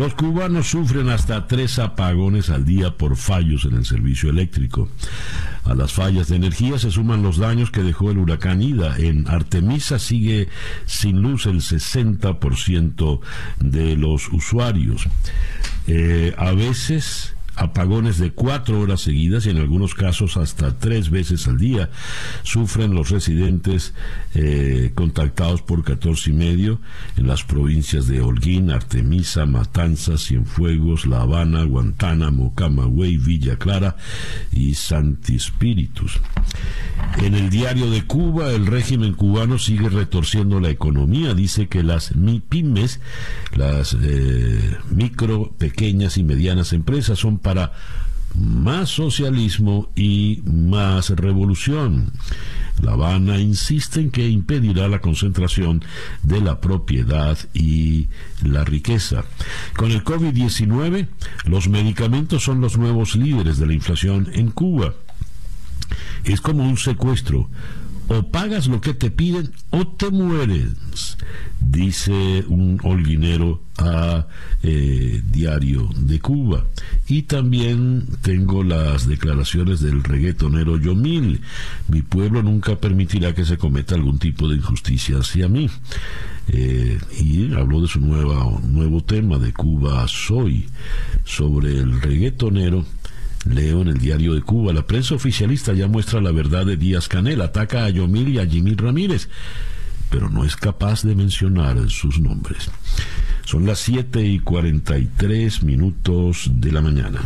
[0.00, 4.88] Los cubanos sufren hasta tres apagones al día por fallos en el servicio eléctrico.
[5.64, 8.96] A las fallas de energía se suman los daños que dejó el huracán Ida.
[8.96, 10.48] En Artemisa sigue
[10.86, 13.20] sin luz el 60%
[13.58, 15.06] de los usuarios.
[15.86, 21.46] Eh, a veces apagones de cuatro horas seguidas y en algunos casos hasta tres veces
[21.46, 21.90] al día
[22.42, 23.92] sufren los residentes
[24.34, 26.80] eh, contactados por 14 y medio
[27.18, 33.96] en las provincias de Holguín, Artemisa, Matanzas, Cienfuegos, La Habana, Guantánamo, Camagüey, Villa Clara
[34.50, 36.18] y Santi Espíritus.
[37.18, 41.34] En el diario de Cuba, el régimen cubano sigue retorciendo la economía.
[41.34, 43.00] Dice que las MIPIMES,
[43.54, 47.72] las eh, micro, pequeñas y medianas empresas, son para
[48.36, 52.12] más socialismo y más revolución.
[52.80, 55.82] La Habana insiste en que impedirá la concentración
[56.22, 58.06] de la propiedad y
[58.44, 59.24] la riqueza.
[59.76, 61.08] Con el COVID-19,
[61.46, 64.94] los medicamentos son los nuevos líderes de la inflación en Cuba.
[66.22, 67.48] Es como un secuestro.
[68.12, 71.16] O pagas lo que te piden o te mueres,
[71.60, 74.26] dice un holguinero a
[74.64, 76.64] eh, Diario de Cuba.
[77.06, 81.40] Y también tengo las declaraciones del reggaetonero Yomil.
[81.86, 85.70] Mi pueblo nunca permitirá que se cometa algún tipo de injusticia hacia mí.
[86.48, 90.68] Eh, y habló de su nueva, nuevo tema de Cuba Soy
[91.24, 92.84] sobre el reggaetonero
[93.46, 97.08] Leo en el diario de Cuba, la prensa oficialista ya muestra la verdad de Díaz
[97.08, 99.28] Canel, ataca a Yomil y a Jimmy Ramírez,
[100.10, 102.70] pero no es capaz de mencionar sus nombres.
[103.44, 107.20] Son las 7 y 43 minutos de la mañana.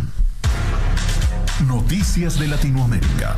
[1.67, 3.37] Noticias de Latinoamérica.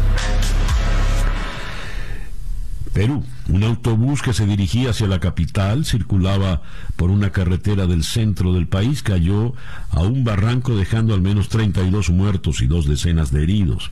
[2.97, 3.22] Perú.
[3.51, 6.62] Un autobús que se dirigía hacia la capital circulaba
[6.97, 9.53] por una carretera del centro del país, cayó
[9.90, 13.90] a un barranco dejando al menos 32 muertos y dos decenas de heridos.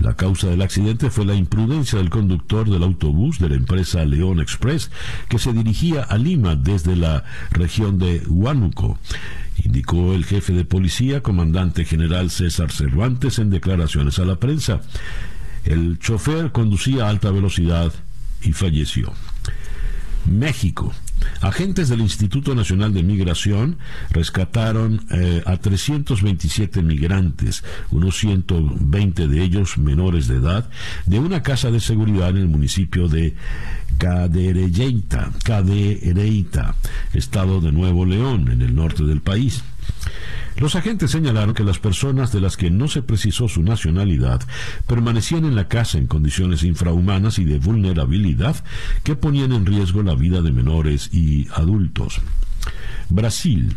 [0.00, 4.40] La causa del accidente fue la imprudencia del conductor del autobús de la empresa León
[4.40, 4.90] Express,
[5.28, 8.98] que se dirigía a Lima desde la región de Huánuco
[9.62, 14.80] indicó el jefe de policía, comandante general César Cervantes, en declaraciones a la prensa.
[15.66, 17.92] El chofer conducía a alta velocidad
[18.42, 19.12] y falleció.
[20.26, 20.92] México.
[21.42, 23.76] Agentes del Instituto Nacional de Migración
[24.10, 30.70] rescataron eh, a 327 migrantes, unos 120 de ellos menores de edad,
[31.06, 33.34] de una casa de seguridad en el municipio de
[33.98, 36.74] Cadereyta, Cadereyta,
[37.12, 39.62] estado de Nuevo León, en el norte del país.
[40.60, 44.42] Los agentes señalaron que las personas de las que no se precisó su nacionalidad
[44.86, 48.62] permanecían en la casa en condiciones infrahumanas y de vulnerabilidad
[49.02, 52.20] que ponían en riesgo la vida de menores y adultos.
[53.08, 53.74] Brasil.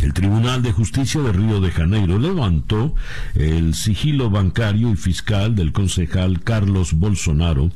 [0.00, 2.94] El Tribunal de Justicia de Río de Janeiro levantó
[3.34, 7.70] el sigilo bancario y fiscal del concejal Carlos Bolsonaro,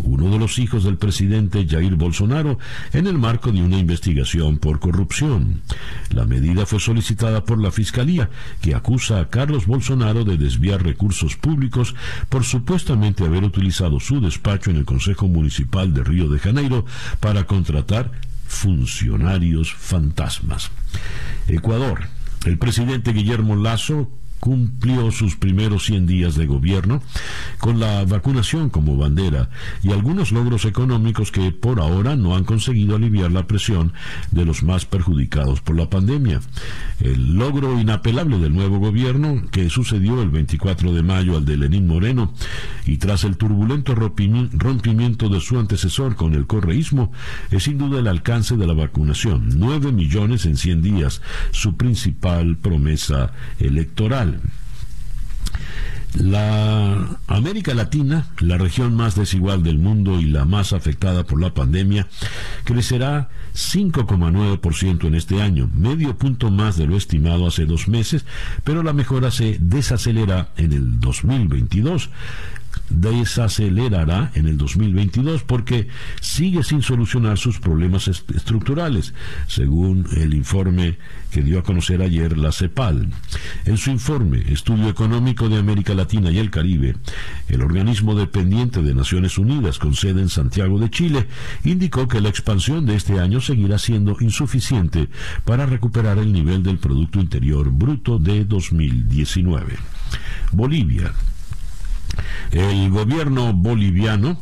[0.00, 2.58] uno de los hijos del presidente Jair Bolsonaro,
[2.92, 5.62] en el marco de una investigación por corrupción.
[6.10, 8.30] La medida fue solicitada por la Fiscalía,
[8.60, 11.94] que acusa a Carlos Bolsonaro de desviar recursos públicos
[12.28, 16.84] por supuestamente haber utilizado su despacho en el Consejo Municipal de Río de Janeiro
[17.20, 18.10] para contratar
[18.48, 20.70] funcionarios fantasmas.
[21.46, 22.08] Ecuador.
[22.44, 24.10] El presidente Guillermo Lazo
[24.40, 27.02] cumplió sus primeros 100 días de gobierno
[27.58, 29.50] con la vacunación como bandera
[29.82, 33.92] y algunos logros económicos que por ahora no han conseguido aliviar la presión
[34.30, 36.40] de los más perjudicados por la pandemia.
[37.00, 41.86] El logro inapelable del nuevo gobierno que sucedió el 24 de mayo al de Lenín
[41.86, 42.32] Moreno
[42.86, 47.12] y tras el turbulento rompimiento de su antecesor con el correísmo
[47.50, 52.56] es sin duda el alcance de la vacunación, 9 millones en 100 días, su principal
[52.56, 54.27] promesa electoral.
[56.14, 61.52] La América Latina, la región más desigual del mundo y la más afectada por la
[61.52, 62.08] pandemia,
[62.64, 68.24] crecerá 5,9% en este año, medio punto más de lo estimado hace dos meses,
[68.64, 72.10] pero la mejora se desacelera en el 2022
[72.90, 75.88] desacelerará en el 2022 porque
[76.20, 79.14] sigue sin solucionar sus problemas estructurales,
[79.46, 80.98] según el informe
[81.30, 83.08] que dio a conocer ayer la CEPAL.
[83.66, 86.96] En su informe, Estudio Económico de América Latina y el Caribe,
[87.48, 91.26] el organismo dependiente de Naciones Unidas con sede en Santiago de Chile,
[91.64, 95.08] indicó que la expansión de este año seguirá siendo insuficiente
[95.44, 99.76] para recuperar el nivel del Producto Interior Bruto de 2019.
[100.52, 101.12] Bolivia
[102.52, 104.38] el gobierno boliviano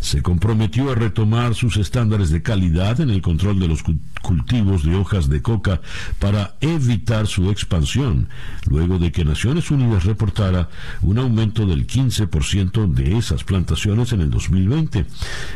[0.00, 3.82] se comprometió a retomar sus estándares de calidad en el control de los
[4.22, 5.80] cultivos de hojas de coca
[6.18, 8.28] para evitar su expansión,
[8.68, 10.68] luego de que Naciones Unidas reportara
[11.02, 15.06] un aumento del 15% de esas plantaciones en el 2020,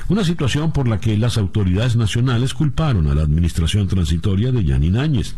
[0.08, 4.96] una situación por la que las autoridades nacionales culparon a la administración transitoria de Yanin
[4.96, 5.34] Áñez.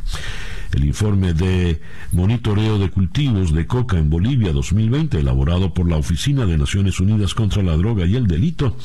[0.75, 6.47] El informe de monitoreo de cultivos de coca en Bolivia 2020, elaborado por la Oficina
[6.47, 8.77] de Naciones Unidas contra la Droga y el Delito,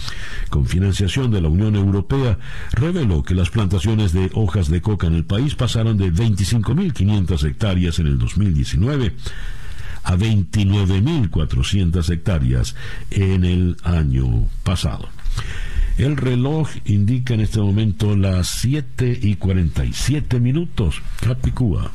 [0.52, 2.38] con financiación de la Unión Europea,
[2.74, 7.98] reveló que las plantaciones de hojas de coca en el país pasaron de 25.500 hectáreas
[7.98, 9.16] en el 2019
[10.04, 12.76] a 29.400 hectáreas
[13.10, 15.10] en el año pasado.
[16.00, 21.02] El reloj indica en este momento las 7 y 47 minutos.
[21.20, 21.91] Capicúa.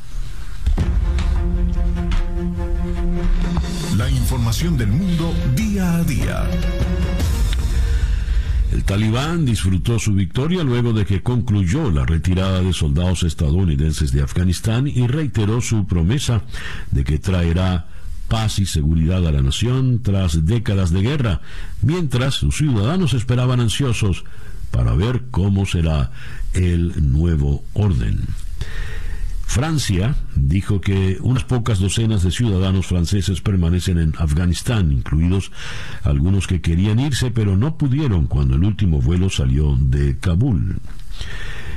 [3.97, 6.43] La información del mundo día a día.
[8.71, 14.21] El talibán disfrutó su victoria luego de que concluyó la retirada de soldados estadounidenses de
[14.21, 16.43] Afganistán y reiteró su promesa
[16.91, 17.87] de que traerá
[18.27, 21.41] paz y seguridad a la nación tras décadas de guerra,
[21.81, 24.23] mientras sus ciudadanos esperaban ansiosos
[24.71, 26.11] para ver cómo será
[26.53, 28.21] el nuevo orden.
[29.45, 35.51] Francia dijo que unas pocas docenas de ciudadanos franceses permanecen en Afganistán, incluidos
[36.03, 40.75] algunos que querían irse pero no pudieron cuando el último vuelo salió de Kabul.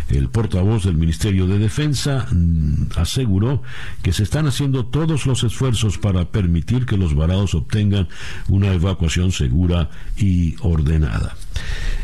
[0.08, 3.62] El portavoz del Ministerio de Defensa mm, aseguró
[4.02, 8.08] que se están haciendo todos los esfuerzos para permitir que los varados obtengan
[8.48, 11.36] una evacuación segura y ordenada.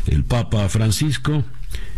[0.05, 1.43] El Papa Francisco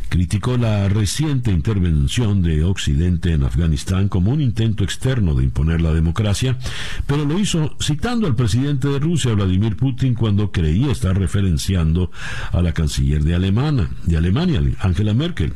[0.09, 5.93] criticó la reciente intervención de Occidente en Afganistán como un intento externo de imponer la
[5.93, 6.57] democracia,
[7.05, 12.11] pero lo hizo citando al presidente de Rusia, Vladimir Putin, cuando creía estar referenciando
[12.51, 15.53] a la canciller de Alemania, de Alemania Angela Merkel.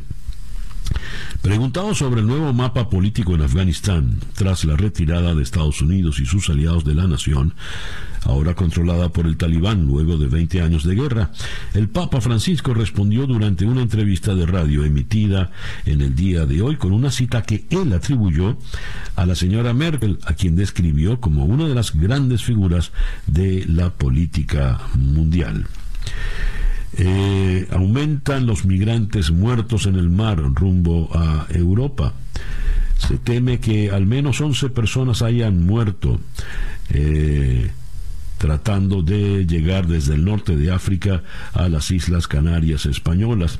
[1.41, 6.25] Preguntado sobre el nuevo mapa político en Afganistán tras la retirada de Estados Unidos y
[6.25, 7.55] sus aliados de la nación,
[8.23, 11.31] ahora controlada por el talibán luego de 20 años de guerra,
[11.73, 15.51] el Papa Francisco respondió durante una entrevista de radio emitida
[15.85, 18.57] en el día de hoy con una cita que él atribuyó
[19.15, 22.91] a la señora Merkel, a quien describió como una de las grandes figuras
[23.25, 25.65] de la política mundial.
[26.97, 32.13] Eh, aumentan los migrantes muertos en el mar rumbo a Europa.
[32.97, 36.19] Se teme que al menos 11 personas hayan muerto
[36.89, 37.71] eh,
[38.37, 41.23] tratando de llegar desde el norte de África
[41.53, 43.59] a las Islas Canarias españolas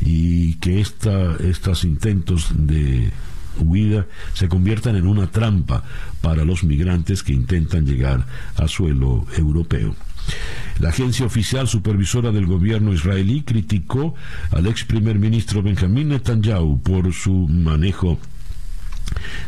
[0.00, 3.10] y que estos intentos de
[3.58, 5.84] huida se conviertan en una trampa
[6.20, 9.94] para los migrantes que intentan llegar a suelo europeo.
[10.78, 14.14] La agencia oficial supervisora del gobierno israelí criticó
[14.50, 18.18] al ex primer ministro Benjamin Netanyahu por su manejo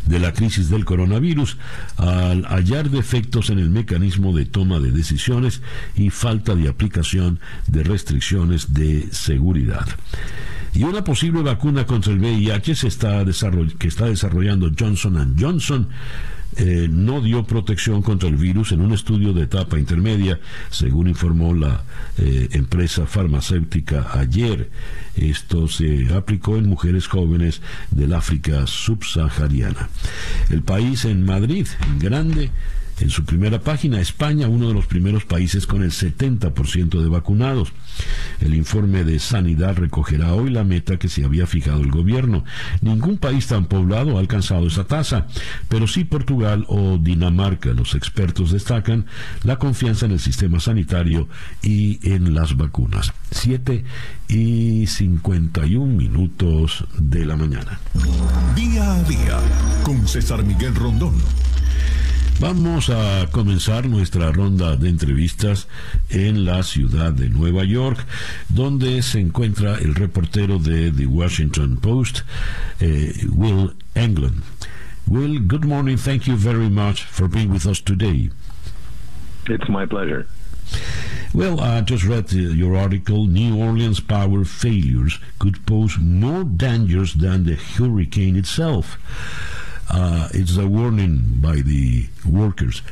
[0.07, 1.57] de la crisis del coronavirus
[1.97, 5.63] al hallar defectos en el mecanismo de toma de decisiones
[5.95, 9.87] y falta de aplicación de restricciones de seguridad.
[10.75, 13.25] Y una posible vacuna contra el VIH se está
[13.79, 15.89] que está desarrollando Johnson Johnson
[16.57, 20.39] eh, no dio protección contra el virus en un estudio de etapa intermedia,
[20.71, 21.85] según informó la
[22.19, 24.71] eh, empresa farmacéutica ayer.
[25.17, 29.89] Esto se aplicó en mujeres jóvenes del África subsahariana.
[30.51, 32.51] El país en Madrid, en grande,
[33.01, 37.73] en su primera página, España, uno de los primeros países con el 70% de vacunados.
[38.41, 42.45] El informe de Sanidad recogerá hoy la meta que se había fijado el gobierno.
[42.81, 45.27] Ningún país tan poblado ha alcanzado esa tasa,
[45.69, 47.71] pero sí Portugal o Dinamarca.
[47.71, 49.07] Los expertos destacan
[49.43, 51.29] la confianza en el sistema sanitario
[51.63, 53.13] y en las vacunas.
[53.31, 53.85] 7
[54.29, 57.79] y 51 minutos de la mañana.
[58.55, 59.39] Día a día
[59.83, 61.15] con César Miguel Rondón.
[62.41, 65.69] Vamos a comenzar nuestra ronda de entrevistas
[66.11, 68.05] en la ciudad de Nueva York,
[68.49, 72.23] donde se encuentra el reportero de The Washington Post,
[72.81, 74.43] eh, Will England.
[75.07, 75.97] Will, good morning.
[75.97, 78.31] Thank you very much for being with us today.
[79.49, 80.27] It's my pleasure.
[81.35, 83.27] Well, I just read uh, your article.
[83.27, 88.99] New Orleans power failures could pose more dangers than the hurricane itself.
[89.93, 92.83] Uh, it's a warning by the workers.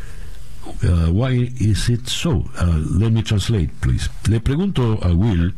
[0.82, 2.44] Uh, why is it so?
[2.58, 4.08] Uh, let me translate, please.
[4.28, 5.54] Le pregunto a Will,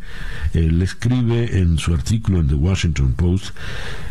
[0.54, 3.50] él escribe en su artículo en The Washington Post,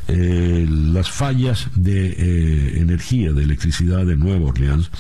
[0.08, 4.92] eh, las fallas de eh, energía, de electricidad de Nueva Orleans,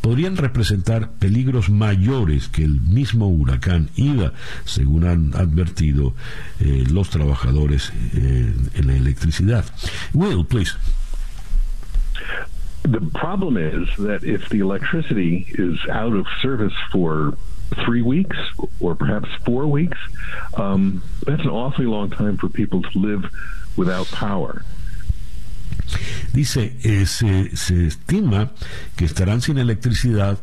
[0.00, 4.32] podrían representar peligros mayores que el mismo huracán Ida,
[4.64, 6.14] según han advertido
[6.60, 9.64] eh, los trabajadores en la electricidad.
[10.14, 10.72] Will, please.
[12.84, 17.36] The problem is that if the electricity is out of service for
[17.84, 18.36] three weeks
[18.78, 19.96] or perhaps four weeks,
[20.54, 23.24] um, that's an awfully long time for people to live
[23.76, 24.64] without power.
[26.32, 28.50] Dice, eh, se, se estima
[28.96, 30.38] que estarán sin electricidad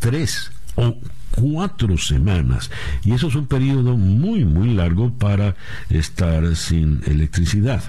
[0.00, 0.96] tres o
[1.32, 2.70] cuatro semanas.
[3.04, 5.56] Y eso es un periodo muy, muy largo para
[5.90, 7.82] estar sin electricidad.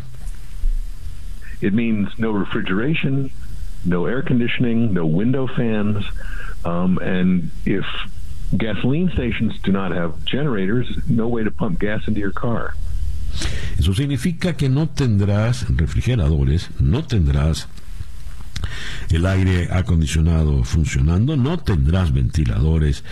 [1.61, 3.31] It means no refrigeration,
[3.85, 6.03] no air conditioning, no window fans,
[6.63, 7.85] um, and if
[8.57, 12.73] gasoline stations do not have generators, no way to pump gas into your car.
[13.77, 17.67] Eso significa que no tendrás refrigeradores, no tendrás
[19.09, 23.03] el aire acondicionado funcionando, no tendrás ventiladores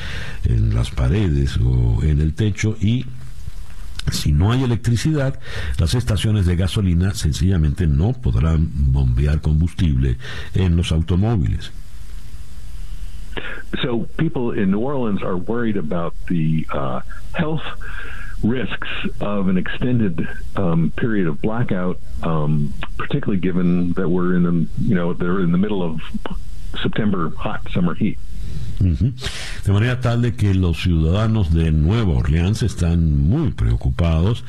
[0.45, 3.05] en las paredes o en el techo y
[4.11, 5.39] si no hay electricidad,
[5.79, 10.17] las estaciones de gasolina sencillamente no podrán bombear combustible
[10.53, 11.71] en los automóviles.
[13.81, 17.01] So people in New Orleans are worried about the uh,
[17.33, 17.63] health
[18.43, 18.89] risks
[19.19, 24.95] of an extended um, period of blackout, um, particularly given that we're in the you
[24.95, 26.01] know they're in the middle of
[26.81, 28.19] September hot summer heat.
[28.83, 34.43] De manera tal de que los ciudadanos de Nueva Orleans están muy preocupados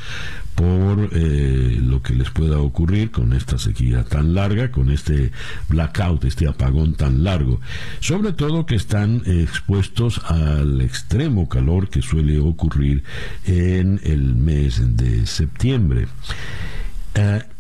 [0.55, 5.33] por eh, lo que les pueda ocurrir con esta sequía tan larga, con este
[5.69, 7.61] blackout, este apagón tan largo.
[8.01, 13.03] Sobre todo que están expuestos al extremo calor que suele ocurrir
[13.47, 16.07] en el mes de septiembre.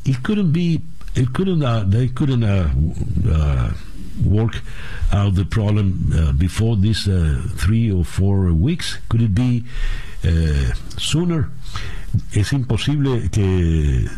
[0.06, 0.82] It couldn't be,
[1.32, 3.72] couldn't, uh, uh, uh,
[4.22, 4.60] work
[5.12, 8.98] out the problem uh, before these uh, three or four weeks.
[9.08, 9.64] Could it be
[10.24, 11.50] uh, sooner?
[12.32, 14.08] es imposible que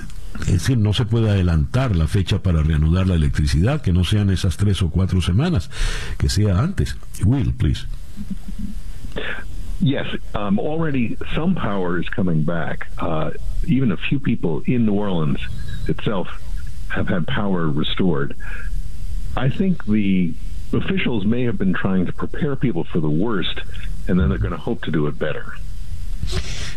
[0.40, 4.28] es decir, no se puede adelantar la fecha para reanudar la electricidad, que no sean
[4.28, 5.70] esas tres o cuatro semanas,
[6.18, 6.96] que sea antes.
[7.24, 7.86] Will, please.
[9.80, 12.86] Yes, um, already some power is coming back.
[12.98, 13.30] Uh,
[13.66, 15.40] even a few people in New Orleans
[15.88, 16.28] itself
[16.88, 18.36] have had power restored.
[19.36, 20.32] I think the
[20.72, 23.60] officials may have been trying to prepare people for the worst,
[24.08, 25.44] and then they're going to hope to do it better.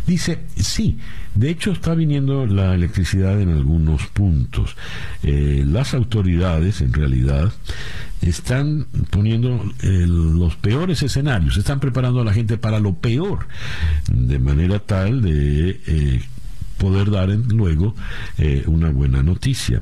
[0.05, 0.97] Dice, sí,
[1.36, 4.76] de hecho está viniendo la electricidad en algunos puntos.
[5.24, 7.51] Eh, las autoridades, en realidad,
[8.22, 13.47] están poniendo los peores escenarios, están preparando a la gente para lo peor,
[14.12, 16.22] de manera tal de eh,
[16.80, 17.94] poder dar en, luego
[18.38, 19.82] eh, una buena noticia.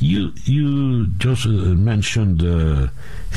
[0.00, 2.88] You, you just uh, mentioned uh,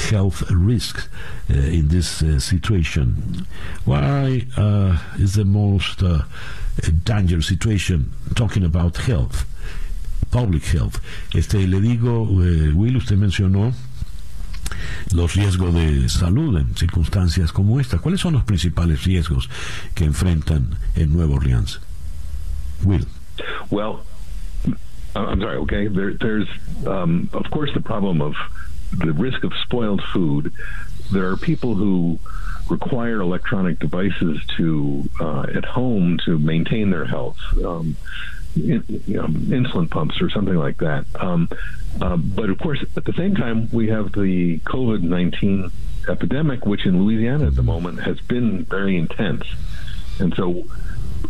[0.10, 1.10] health risks
[1.49, 3.45] uh, in this uh, situation.
[3.86, 6.24] Why uh, is the most uh,
[7.03, 9.45] dangerous situation talking about health,
[10.32, 11.01] public health?
[11.34, 13.74] Este, le digo, Will, usted mencionó
[15.14, 17.97] los riesgos de salud en circunstancias como esta.
[17.97, 19.49] ¿Cuáles son los principales riesgos
[19.95, 21.80] que enfrentan en Nueva Orleans?
[22.86, 23.01] Will.
[23.69, 24.05] Well,
[25.15, 25.57] I'm sorry.
[25.57, 26.47] Okay, there, there's
[26.86, 28.36] um, of course the problem of
[28.97, 30.53] the risk of spoiled food.
[31.11, 32.19] There are people who
[32.69, 37.38] require electronic devices to uh, at home to maintain their health.
[37.63, 37.97] Um,
[38.55, 41.05] in, you know, insulin pumps or something like that.
[41.15, 41.49] Um,
[42.01, 45.71] uh, but of course, at the same time, we have the COVID 19
[46.07, 49.43] epidemic, which in Louisiana at the moment has been very intense.
[50.19, 50.65] And so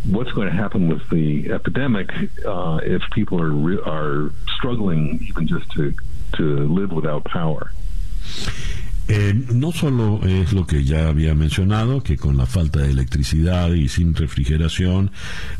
[0.04, 2.10] what's going to happen with the epidemic
[2.44, 5.94] uh, if people are re- are struggling even just to
[6.36, 7.72] to live without power.
[9.12, 13.72] Eh, no solo es lo que ya había mencionado, que con la falta de electricidad
[13.72, 15.10] y sin refrigeración,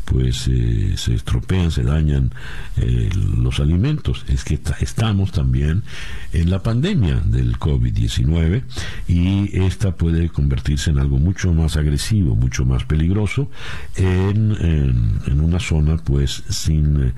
[0.05, 2.33] pues eh, se estropean, se dañan
[2.77, 5.83] eh, los alimentos, es que estamos también
[6.31, 8.63] en la pandemia del COVID-19
[9.09, 13.51] y esta puede convertirse en algo mucho más agresivo, mucho más peligroso
[13.97, 17.11] en, en, en una zona pues sin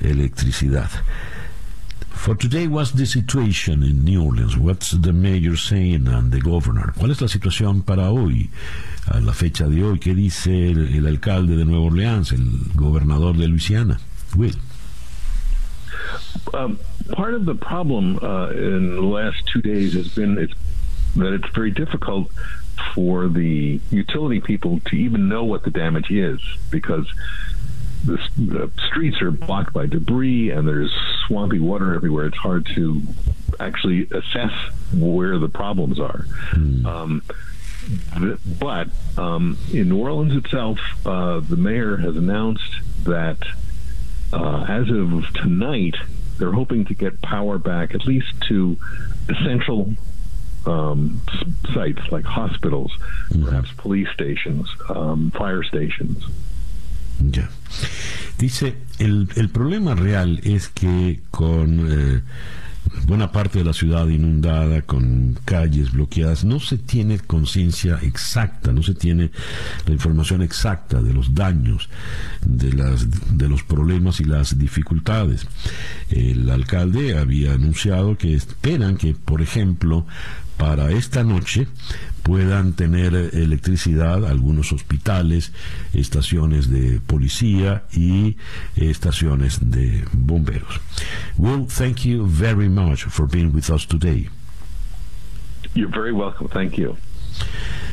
[0.00, 0.90] electricidad.
[2.18, 4.56] For today, what's the situation in New Orleans?
[4.58, 6.92] What's the mayor saying and the governor?
[6.98, 8.50] ¿Cuál es la situación para hoy,
[9.06, 9.98] a la fecha de hoy?
[9.98, 13.98] ¿Qué dice el, el alcalde de Nueva Orleans, el gobernador de Luisiana?
[14.36, 14.56] Will.
[16.52, 16.78] Um,
[17.12, 20.54] part of the problem uh, in the last two days has been it's,
[21.16, 22.30] that it's very difficult
[22.94, 26.40] for the utility people to even know what the damage is
[26.70, 27.06] because
[28.04, 30.92] the, the streets are blocked by debris and there's
[31.26, 32.26] swampy water everywhere.
[32.26, 33.02] It's hard to
[33.60, 34.52] actually assess
[34.92, 36.24] where the problems are.
[36.52, 36.84] Mm.
[36.86, 37.22] Um,
[38.58, 42.74] but um, in New Orleans itself, uh, the mayor has announced
[43.04, 43.38] that
[44.32, 45.96] uh, as of tonight,
[46.38, 48.76] they're hoping to get power back at least to
[49.28, 49.94] essential
[50.66, 51.20] um,
[51.72, 52.92] sites like hospitals,
[53.30, 53.44] mm.
[53.44, 56.24] perhaps police stations, um, fire stations.
[57.18, 57.50] Ya.
[58.38, 62.22] Dice, el, el, problema real es que con eh,
[63.06, 68.82] buena parte de la ciudad inundada, con calles bloqueadas, no se tiene conciencia exacta, no
[68.82, 69.30] se tiene
[69.86, 71.88] la información exacta de los daños,
[72.44, 73.06] de, las,
[73.36, 75.46] de los problemas y las dificultades.
[76.10, 80.06] El alcalde había anunciado que esperan que, por ejemplo,
[80.58, 81.66] para esta noche
[82.22, 85.52] puedan tener electricidad algunos hospitales,
[85.94, 88.36] estaciones de policía y
[88.76, 90.80] estaciones de bomberos.
[91.38, 94.28] Will, thank you very much for being with us today.
[95.74, 96.48] You're very welcome.
[96.48, 96.96] Thank you.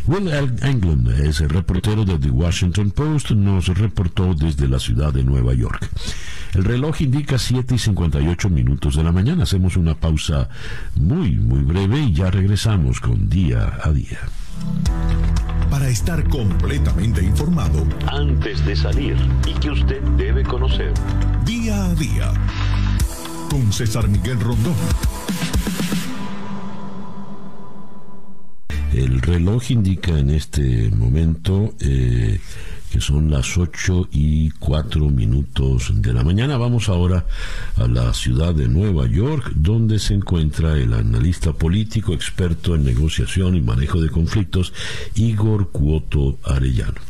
[0.08, 0.28] Will
[0.62, 5.54] Englund es el reportero de The Washington Post, nos reportó desde la ciudad de Nueva
[5.54, 5.90] York.
[6.54, 9.44] El reloj indica 7 y 58 minutos de la mañana.
[9.44, 10.50] Hacemos una pausa
[10.96, 14.20] muy, muy breve y ya regresamos con día a día.
[15.70, 20.94] Para estar completamente informado, antes de salir y que usted debe conocer,
[21.46, 22.32] día a día,
[23.50, 24.76] con César Miguel Rondón.
[28.94, 32.40] El reloj indica en este momento eh,
[32.96, 36.56] que son las 8 y 4 minutos de la mañana.
[36.56, 37.26] Vamos ahora
[37.76, 43.58] a la ciudad de Nueva York, donde se encuentra el analista político, experto en negociación
[43.58, 44.74] y manejo de conflictos,
[45.14, 47.02] Igor Cuoto Arellano.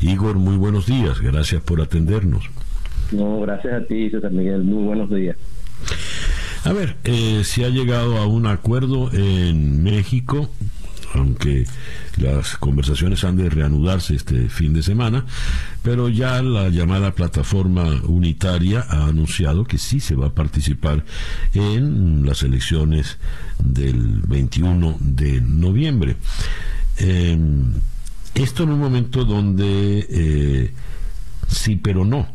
[0.00, 2.44] Igor, muy buenos días, gracias por atendernos.
[3.12, 5.36] No, gracias a ti, César Miguel, muy buenos días.
[6.64, 10.48] A ver, eh, se ha llegado a un acuerdo en México
[11.14, 11.66] aunque
[12.16, 15.24] las conversaciones han de reanudarse este fin de semana,
[15.82, 21.04] pero ya la llamada plataforma unitaria ha anunciado que sí se va a participar
[21.54, 23.18] en las elecciones
[23.58, 26.16] del 21 de noviembre.
[26.98, 27.72] Em,
[28.34, 30.72] esto en un momento donde eh,
[31.48, 32.26] sí, pero no.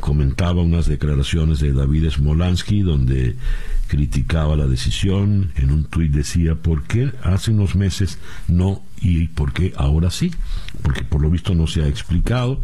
[0.00, 3.36] Comentaba unas declaraciones de David Smolansky donde
[3.88, 8.18] criticaba la decisión, en un tuit decía, ¿por qué hace unos meses
[8.48, 10.32] no y por qué ahora sí?
[10.82, 12.60] Porque por lo visto no se ha explicado.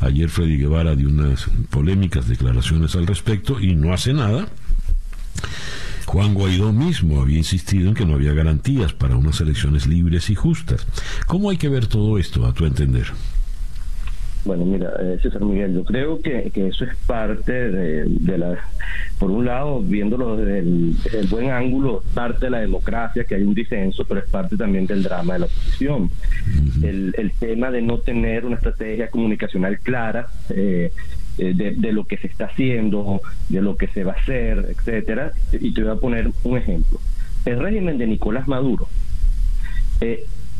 [0.00, 4.48] Ayer Freddy Guevara dio unas polémicas declaraciones al respecto y no hace nada.
[6.06, 10.34] Juan Guaidó mismo había insistido en que no había garantías para unas elecciones libres y
[10.34, 10.86] justas.
[11.26, 13.12] ¿Cómo hay que ver todo esto, a tu entender?
[14.46, 18.56] Bueno, mira, eh, César Miguel, yo creo que, eso es parte de, la,
[19.18, 23.54] por un lado, viéndolo desde el, buen ángulo, parte de la democracia, que hay un
[23.54, 26.10] disenso, pero es parte también del drama de la oposición.
[26.80, 30.92] el, el, tema de no tener una estrategia comunicacional clara eh,
[31.38, 35.32] eh, de, lo que se está haciendo, de lo que se va a hacer, etcétera.
[35.60, 37.00] Y te voy a poner un ejemplo.
[37.44, 38.86] El régimen de Nicolás Maduro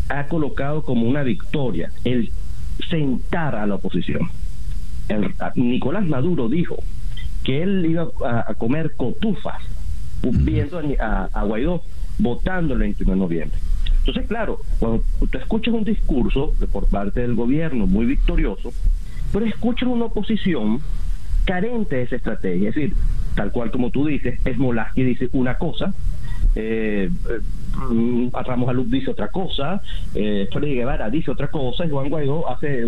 [0.09, 2.32] ha colocado como una victoria el
[2.89, 4.29] sentar a la oposición.
[5.55, 6.77] Nicolás Maduro dijo
[7.45, 9.62] que él iba a, comer cotufas
[10.22, 11.83] viendo a, Guaidó
[12.18, 13.59] votando el 21 de noviembre.
[13.99, 18.72] Entonces, claro, cuando tú escuchas un discurso por parte del gobierno muy victorioso,
[19.33, 20.81] pero escuchas una oposición
[21.45, 22.68] carente de esa estrategia.
[22.68, 22.95] Es decir,
[23.35, 25.95] tal cual como tú dices, es Molaski dice una cosa,
[26.55, 27.41] eh, eh,
[27.77, 29.81] Ramos Alud dice otra cosa,
[30.14, 32.87] eh, Freddy Guevara dice otra cosa, Juan Guaidó hace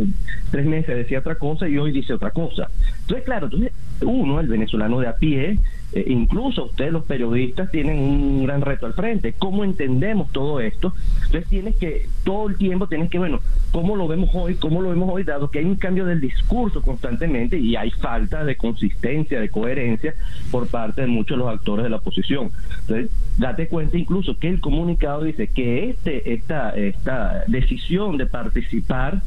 [0.51, 2.69] tres meses decía otra cosa y hoy dice otra cosa.
[3.01, 3.73] Entonces, claro, entonces
[4.03, 5.59] uno, el venezolano de a pie,
[5.93, 9.33] eh, incluso ustedes los periodistas tienen un gran reto al frente.
[9.39, 10.93] ¿Cómo entendemos todo esto?
[11.25, 13.41] Entonces tienes que, todo el tiempo tienes que, bueno,
[13.73, 14.55] ¿cómo lo vemos hoy?
[14.57, 15.25] ¿Cómo lo vemos hoy?
[15.25, 20.15] Dado que hay un cambio del discurso constantemente y hay falta de consistencia, de coherencia
[20.51, 22.51] por parte de muchos de los actores de la oposición.
[22.81, 29.23] Entonces, date cuenta incluso que el comunicado dice que este, esta, esta decisión de participar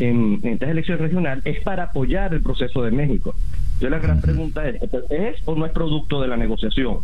[0.00, 3.34] en, en esta elección regional es para apoyar el proceso de México.
[3.80, 6.98] Entonces la gran pregunta es, ¿es o no es producto de la negociación?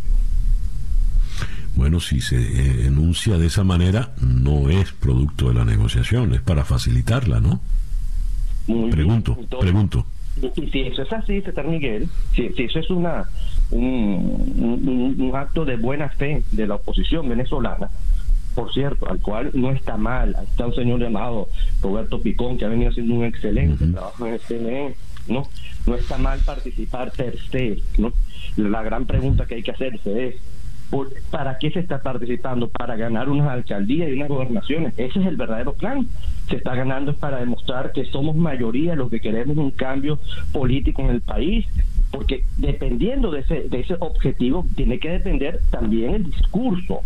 [1.75, 6.43] Bueno, si se eh, enuncia de esa manera, no es producto de la negociación, es
[6.43, 7.61] para facilitarla, ¿no?
[8.91, 10.05] pregunto, pregunto.
[10.55, 13.25] Y si eso es así, César Miguel, si, eso es una
[13.71, 17.89] un, un, acto de buena fe de la oposición venezolana,
[18.55, 21.49] por cierto, al cual no está mal, está un señor llamado
[21.81, 24.95] Roberto Picón, que ha venido haciendo un excelente trabajo en el CNE,
[25.29, 25.49] ¿no?
[25.87, 28.13] No está mal participar per se, ¿no?
[28.57, 30.35] La gran pregunta que hay que hacerse es,
[31.31, 32.69] ¿para qué se está participando?
[32.69, 34.95] Para ganar unas alcaldías y unas gobernaciones.
[34.97, 36.07] Ese es el verdadero plan.
[36.49, 40.19] Se está ganando para demostrar que somos mayoría los que queremos un cambio
[40.53, 41.67] político en el país,
[42.11, 47.01] porque dependiendo de ese, de ese objetivo tiene que depender también el discurso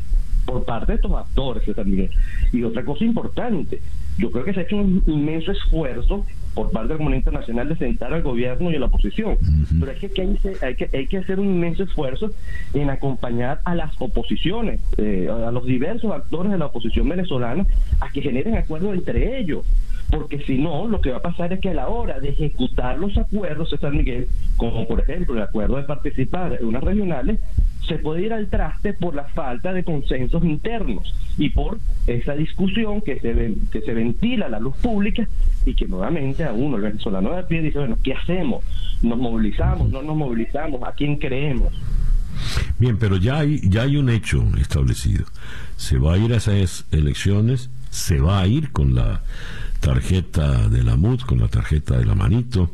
[0.45, 2.11] por parte de estos actores también.
[2.53, 3.81] Y otra cosa importante,
[4.21, 7.69] yo creo que se ha hecho un inmenso esfuerzo por parte de la comunidad internacional
[7.69, 9.39] de sentar al gobierno y a la oposición.
[9.79, 12.31] Pero es que hay, que hay, que hacer un inmenso esfuerzo
[12.75, 17.67] en acompañar a las oposiciones, eh, a los diversos actores de la oposición venezolana,
[18.01, 19.65] a que generen acuerdos entre ellos
[20.11, 22.99] porque si no, lo que va a pasar es que a la hora de ejecutar
[22.99, 27.41] los acuerdos de San Miguel, como por ejemplo el acuerdo de participar en unas regionales,
[27.87, 33.01] se puede ir al traste por la falta de consensos internos y por esa discusión
[33.01, 35.27] que se, que se ventila a la luz pública
[35.65, 38.65] y que nuevamente a uno, el venezolano de pie, dice, bueno, ¿qué hacemos?
[39.03, 39.91] ¿Nos movilizamos?
[39.91, 40.83] ¿No nos movilizamos?
[40.83, 41.73] ¿A quién creemos?
[42.79, 45.25] Bien, pero ya hay, ya hay un hecho establecido.
[45.77, 49.23] Se va a ir a esas elecciones, se va a ir con la
[49.81, 52.71] tarjeta de la MUD, con la tarjeta de la manito,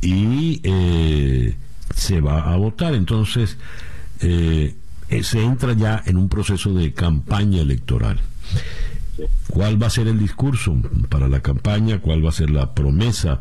[0.00, 1.56] y eh,
[1.94, 2.94] se va a votar.
[2.94, 3.58] Entonces,
[4.20, 4.74] eh,
[5.08, 8.20] eh, se entra ya en un proceso de campaña electoral.
[9.48, 10.76] ¿Cuál va a ser el discurso
[11.08, 12.00] para la campaña?
[12.00, 13.40] ¿Cuál va a ser la promesa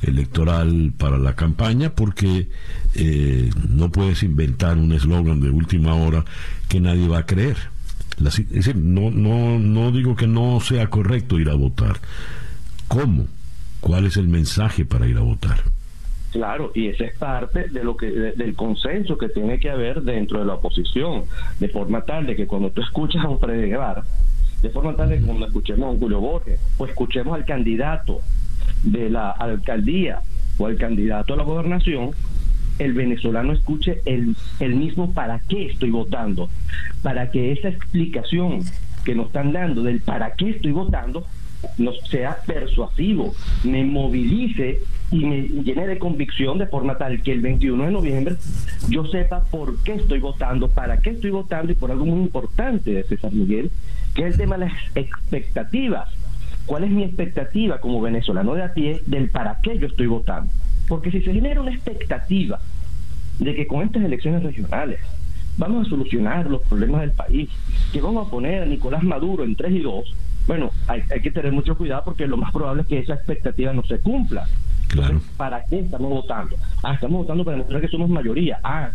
[0.00, 1.90] electoral para la campaña?
[1.90, 2.48] Porque
[3.68, 6.24] no puedes inventar un eslogan de última hora
[6.68, 7.56] que nadie va a creer.
[8.24, 12.00] es decir, no, no, no digo que no sea correcto ir a votar,
[12.88, 13.26] ¿Cómo?
[13.80, 15.58] ¿Cuál es el mensaje para ir a votar?
[16.32, 20.40] Claro, y esa es parte de lo que del consenso que tiene que haber dentro
[20.40, 21.24] de la oposición,
[21.60, 24.04] de forma tal de que cuando tú escuchas a un Freddy Guevara,
[24.60, 28.20] de forma tal de que cuando escuchemos a un Julio Borges, o escuchemos al candidato
[28.82, 30.20] de la alcaldía
[30.58, 32.10] o al candidato a la gobernación,
[32.78, 36.50] el venezolano escuche el, el mismo para qué estoy votando,
[37.02, 38.60] para que esa explicación
[39.04, 41.24] que nos están dando del para qué estoy votando
[41.78, 47.40] no sea persuasivo, me movilice y me llene de convicción de forma tal que el
[47.40, 48.36] 21 de noviembre
[48.88, 52.92] yo sepa por qué estoy votando, para qué estoy votando y por algo muy importante
[52.92, 53.70] de César Miguel,
[54.14, 56.08] que es el tema de las expectativas.
[56.66, 60.50] ¿Cuál es mi expectativa como venezolano de a pie del para qué yo estoy votando?
[60.88, 62.60] Porque si se genera una expectativa
[63.38, 64.98] de que con estas elecciones regionales
[65.58, 67.48] vamos a solucionar los problemas del país,
[67.92, 70.14] que vamos a poner a Nicolás Maduro en 3 y 2,
[70.46, 73.82] bueno, hay, que tener mucho cuidado porque lo más probable es que esa expectativa no
[73.84, 74.46] se cumpla.
[74.88, 75.20] Claro.
[75.36, 76.56] ¿Para qué estamos votando?
[76.82, 78.60] Ah, estamos votando para demostrar que somos mayoría.
[78.62, 78.90] Ah,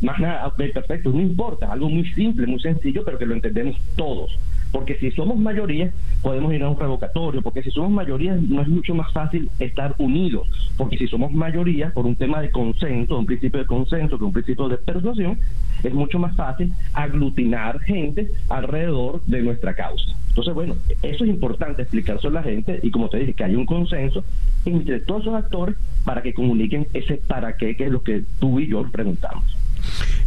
[0.00, 4.38] más nada, perfecto, no importa, algo muy simple, muy sencillo, pero que lo entendemos todos.
[4.72, 5.92] Porque si somos mayoría,
[6.22, 9.94] podemos ir a un revocatorio, porque si somos mayoría, no es mucho más fácil estar
[9.98, 14.24] unidos, porque si somos mayoría, por un tema de consenso, un principio de consenso, que
[14.24, 15.38] un principio de persuasión,
[15.82, 20.16] es mucho más fácil aglutinar gente alrededor de nuestra causa.
[20.28, 23.54] Entonces, bueno, eso es importante explicárselo a la gente y como te dije, que hay
[23.54, 24.24] un consenso
[24.64, 28.58] entre todos esos actores para que comuniquen ese para qué, que es lo que tú
[28.58, 29.44] y yo preguntamos.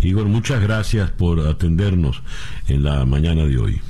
[0.01, 2.21] Igor, muchas gracias por atendernos
[2.67, 3.81] en la mañana de hoy.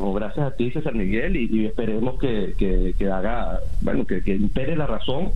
[0.00, 4.74] No, gracias a ti, César Miguel, y, esperemos que, que, haga, bueno, que, que impere
[4.74, 5.28] la razón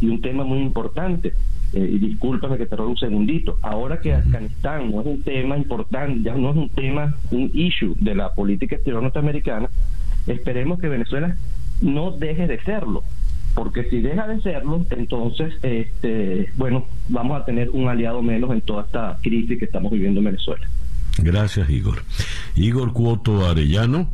[0.00, 1.34] y un tema muy importante.
[1.74, 3.58] Eh, y discúlpame que te robe un segundito.
[3.60, 7.94] Ahora que Afganistán no es un tema importante, ya no es un tema, un issue
[8.00, 9.68] de la política exterior norteamericana,
[10.26, 11.36] esperemos que Venezuela
[11.82, 13.02] no deje de serlo.
[13.54, 18.62] Porque si deja de serlo, entonces, este, bueno, vamos a tener un aliado menos en
[18.62, 20.66] toda esta crisis que estamos viviendo en Venezuela.
[21.18, 22.02] Gracias, Igor.
[22.56, 24.08] Igor Cuoto Arellano,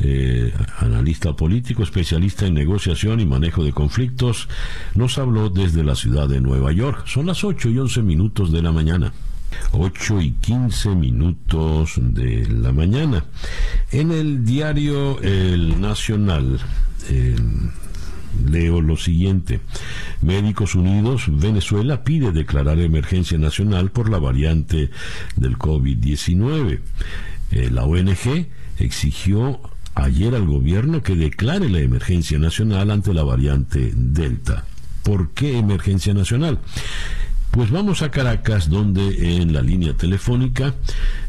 [0.00, 4.48] eh, analista político, especialista en negociación y manejo de conflictos,
[4.94, 7.06] nos habló desde la ciudad de Nueva York.
[7.06, 9.12] Son las 8 y 11 minutos de la mañana.
[9.72, 13.24] 8 y 15 minutos de la mañana.
[13.92, 16.58] En el diario El Nacional,
[18.48, 19.60] leo lo siguiente.
[20.22, 24.90] Médicos Unidos, Venezuela pide declarar emergencia nacional por la variante
[25.36, 26.80] del COVID-19.
[27.54, 28.48] Eh, la ONG
[28.80, 29.60] exigió
[29.94, 34.64] ayer al gobierno que declare la emergencia nacional ante la variante Delta.
[35.04, 36.58] ¿Por qué emergencia nacional?
[37.52, 40.74] Pues vamos a Caracas, donde en la línea telefónica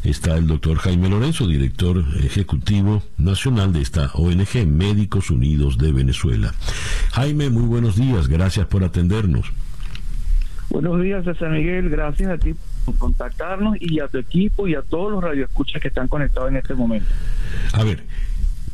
[0.02, 6.52] está el doctor Jaime Lorenzo, director ejecutivo nacional de esta ONG Médicos Unidos de Venezuela.
[7.12, 9.46] Jaime, muy buenos días, gracias por atendernos.
[10.70, 12.56] Buenos días, César Miguel, gracias a ti
[12.94, 16.74] contactarnos y a tu equipo y a todos los radioescuchas que están conectados en este
[16.74, 17.08] momento.
[17.72, 18.02] A ver,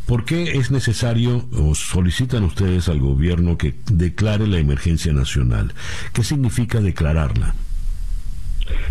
[0.07, 5.73] ¿Por qué es necesario o solicitan ustedes al gobierno que declare la emergencia nacional?
[6.13, 7.55] ¿Qué significa declararla?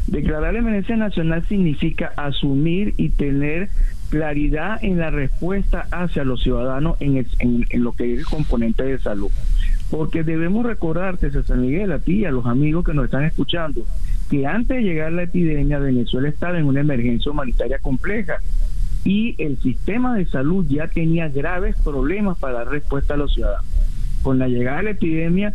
[0.07, 3.69] Declarar la emergencia nacional significa asumir y tener
[4.09, 8.99] claridad en la respuesta hacia los ciudadanos en, en, lo que es el componente de
[8.99, 9.31] salud.
[9.91, 13.85] Porque debemos recordarte, César Miguel, a ti y a los amigos que nos están escuchando,
[14.29, 18.37] que antes de llegar la epidemia, Venezuela estaba en una emergencia humanitaria compleja
[19.03, 23.65] y el sistema de salud ya tenía graves problemas para dar respuesta a los ciudadanos.
[24.23, 25.53] con la llegada de la epidemia,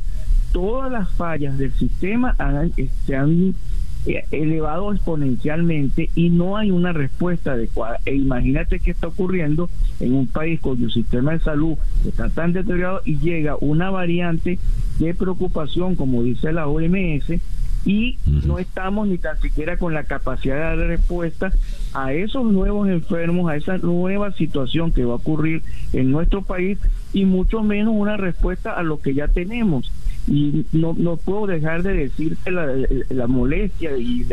[0.52, 2.36] todas las fallas del sistema
[3.06, 3.54] se han eh,
[4.30, 8.00] elevado exponencialmente y no hay una respuesta adecuada.
[8.06, 9.68] E imagínate qué está ocurriendo
[10.00, 11.76] en un país cuyo sistema de salud
[12.06, 14.58] está tan deteriorado y llega una variante
[14.98, 17.40] de preocupación, como dice la OMS,
[17.84, 21.52] y no estamos ni tan siquiera con la capacidad de dar respuesta
[21.94, 26.78] a esos nuevos enfermos, a esa nueva situación que va a ocurrir en nuestro país
[27.12, 29.92] y mucho menos una respuesta a lo que ya tenemos.
[30.26, 32.66] Y no, no puedo dejar de decir que la,
[33.10, 34.26] la molestia y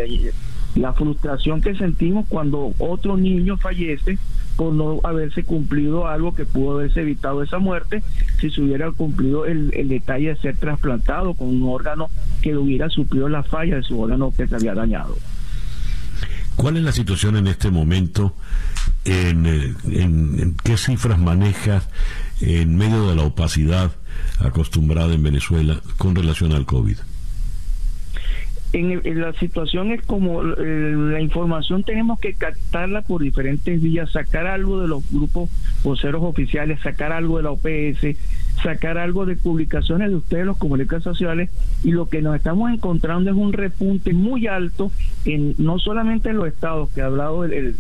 [0.76, 4.18] la, frustración que sentimos cuando otro niño fallece
[4.56, 8.04] por no haberse cumplido algo que pudo haberse evitado esa muerte
[8.40, 12.10] si se hubiera cumplido el, detalle de ser trasplantado con un órgano
[12.42, 15.16] que hubiera suplido la falla de su órgano que se había dañado.
[16.56, 18.36] ¿Cuál es la situación en este momento?
[19.06, 21.88] ¿En, eh, en qué cifras manejas
[22.44, 23.92] en medio de la opacidad
[24.40, 26.98] acostumbrada en Venezuela con relación al COVID?
[28.74, 34.48] en, la situación es como eh, la información tenemos que captarla por diferentes vías, sacar
[34.48, 35.50] algo de los grupos
[35.84, 38.18] voceros oficiales, sacar algo de la OPS,
[38.64, 41.50] sacar algo de publicaciones de ustedes, los comunicadores sociales,
[41.84, 44.92] y lo que nos estamos encontrando es un repunte muy alto
[45.26, 47.76] en no solamente en los estados que ha hablado el,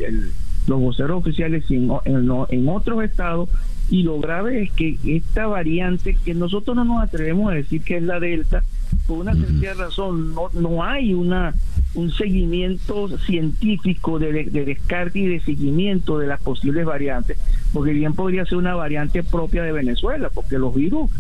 [0.68, 3.49] los voceros oficiales, sino en, en otros estados,
[3.89, 7.97] y lo grave es que esta variante, que nosotros no nos atrevemos a decir que
[7.97, 8.63] es la Delta,
[9.07, 11.53] por una sencilla razón, no, no hay una
[11.95, 17.38] un seguimiento científico de, descarte y de seguimiento de las posibles variantes,
[17.71, 21.11] porque bien podría ser una variante propia de Venezuela, porque los virus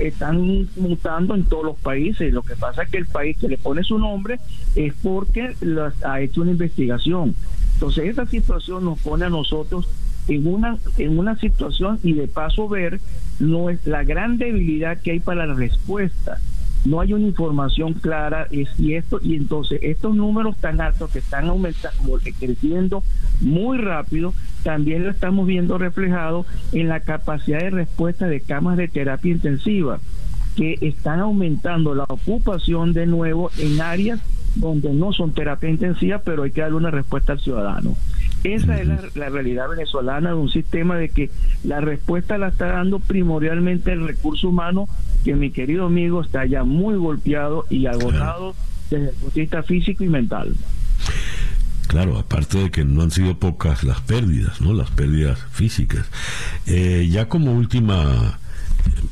[0.00, 2.32] están mutando en todos los países.
[2.32, 4.40] Lo que pasa es que el país que le pone su nombre
[4.74, 5.54] es porque
[6.04, 7.34] ha hecho una investigación.
[7.74, 9.88] Entonces, esta situación nos pone a nosotros
[10.28, 13.00] en una, en una situación y de paso ver
[13.38, 16.38] no es la gran debilidad que hay para la respuesta.
[16.84, 21.18] No hay una información clara es, y esto y entonces estos números tan altos que
[21.18, 23.02] están aumentando creciendo
[23.40, 28.86] muy rápido también lo estamos viendo reflejado en la capacidad de respuesta de camas de
[28.86, 29.98] terapia intensiva
[30.54, 34.20] que están aumentando la ocupación de nuevo en áreas
[34.56, 37.96] donde no son terapia intensiva, pero hay que darle una respuesta al ciudadano.
[38.44, 41.30] Esa es la, realidad venezolana de un sistema de que
[41.64, 44.88] la respuesta la está dando primordialmente el recurso humano,
[45.24, 48.54] que mi querido amigo está ya muy golpeado y agotado
[48.90, 50.54] desde el punto de vista físico y mental.
[51.88, 54.72] Claro, aparte de que no han sido pocas las pérdidas, ¿no?
[54.72, 56.06] Las pérdidas físicas.
[56.66, 58.38] Eh, ya como última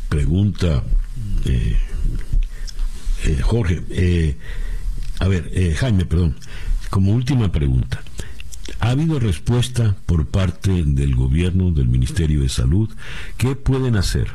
[0.09, 0.82] pregunta,
[1.45, 1.76] eh,
[3.24, 3.82] eh, Jorge,
[5.21, 6.37] a ver, Jaime, perdón,
[6.91, 8.01] como última pregunta.
[8.81, 12.91] ¿Ha habido respuesta por parte del gobierno, del Ministerio de Salud?
[13.37, 14.29] ¿Qué pueden hacer?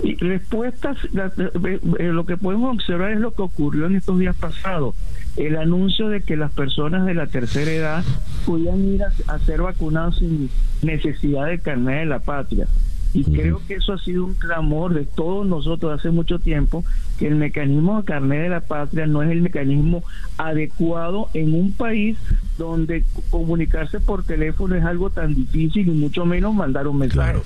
[0.00, 4.94] Respuestas, eh, eh, lo que podemos observar es lo que ocurrió en estos días pasados.
[5.36, 8.04] El anuncio de que las personas de la tercera edad
[8.46, 10.50] podían ir a, ser vacunados sin
[10.82, 12.68] necesidad de carnet de la patria.
[13.14, 16.84] Y creo que eso ha sido un clamor de todos nosotros hace mucho tiempo,
[17.18, 20.04] que el mecanismo de carnet de la patria no es el mecanismo
[20.36, 22.18] adecuado en un país
[22.58, 27.38] donde comunicarse por teléfono es algo tan difícil y mucho menos mandar un mensaje.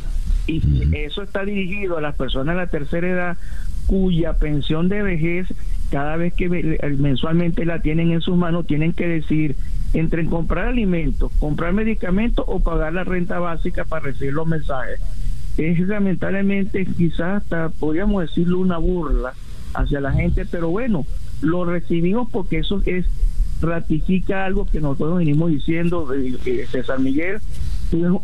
[0.48, 0.62] Y
[0.96, 3.36] eso está dirigido a las personas de la tercera edad
[3.86, 5.46] cuya pensión de vejez,
[5.90, 6.48] cada vez que
[6.98, 9.56] mensualmente la tienen en sus manos, tienen que decir
[9.94, 15.00] entre comprar alimentos, comprar medicamentos o pagar la renta básica para recibir los mensajes
[15.56, 19.34] es lamentablemente quizás hasta podríamos decirlo una burla
[19.74, 21.06] hacia la gente, pero bueno,
[21.40, 23.06] lo recibimos porque eso es
[23.60, 27.40] ratifica algo que nosotros venimos diciendo de, de César Miguel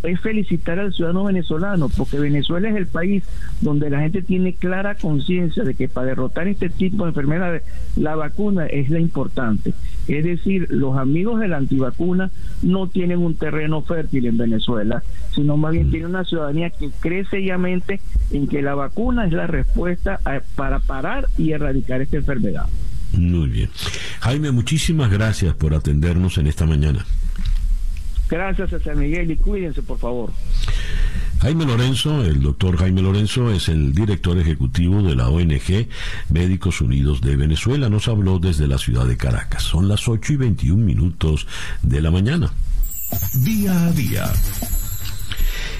[0.02, 3.24] es felicitar al ciudadano venezolano, porque Venezuela es el país
[3.60, 7.62] donde la gente tiene clara conciencia de que para derrotar este tipo de enfermedades
[7.96, 9.74] la vacuna es la importante.
[10.06, 12.30] Es decir, los amigos de la antivacuna
[12.62, 15.02] no tienen un terreno fértil en Venezuela,
[15.34, 18.00] sino más bien tienen una ciudadanía que cree seriamente
[18.30, 20.20] en que la vacuna es la respuesta
[20.54, 22.66] para parar y erradicar esta enfermedad.
[23.12, 23.70] Muy bien.
[24.20, 27.04] Jaime, muchísimas gracias por atendernos en esta mañana.
[28.28, 30.30] Gracias, César Miguel, y cuídense, por favor.
[31.40, 35.86] Jaime Lorenzo, el doctor Jaime Lorenzo, es el director ejecutivo de la ONG
[36.30, 37.88] Médicos Unidos de Venezuela.
[37.88, 39.62] Nos habló desde la ciudad de Caracas.
[39.62, 41.46] Son las 8 y 21 minutos
[41.82, 42.52] de la mañana.
[43.34, 44.32] Día a día.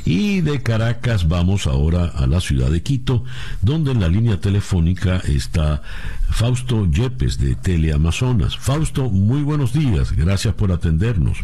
[0.05, 3.25] Y de Caracas vamos ahora a la ciudad de Quito,
[3.61, 5.83] donde en la línea telefónica está
[6.31, 8.57] Fausto Yepes de Teleamazonas.
[8.57, 10.13] Fausto, muy buenos días.
[10.13, 11.39] Gracias por atendernos.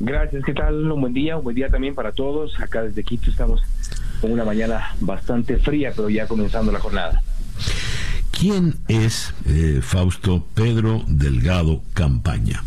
[0.00, 0.90] Gracias, ¿qué tal?
[0.90, 2.58] Un buen día, un buen día también para todos.
[2.60, 3.62] Acá desde Quito estamos
[4.20, 7.22] con una mañana bastante fría, pero ya comenzando la jornada.
[8.30, 12.62] ¿Quién es eh, Fausto Pedro Delgado Campaña?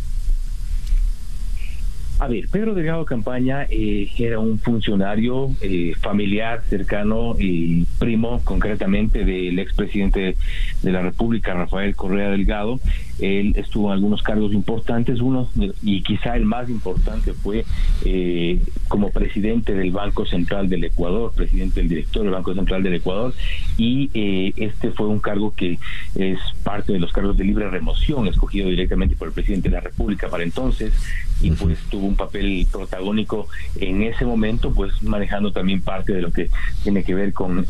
[2.18, 9.26] A ver, Pedro Delgado Campaña eh, era un funcionario eh, familiar, cercano y primo concretamente
[9.26, 10.38] del expresidente
[10.82, 12.80] de la República, Rafael Correa Delgado.
[13.20, 15.50] Él estuvo en algunos cargos importantes, uno
[15.84, 17.66] y quizá el más importante fue
[18.04, 22.96] eh, como presidente del Banco Central del Ecuador, presidente del director del Banco Central del
[22.96, 23.34] Ecuador,
[23.78, 24.10] y
[24.58, 25.80] este fue un cargo que
[26.16, 29.82] es parte de los cargos de libre remoción, escogido directamente por el presidente de la
[29.82, 30.94] República para entonces,
[31.42, 33.48] y pues tuvo un papel protagónico
[33.80, 36.50] en ese momento, pues manejando también parte de lo que
[36.84, 37.66] tiene que ver con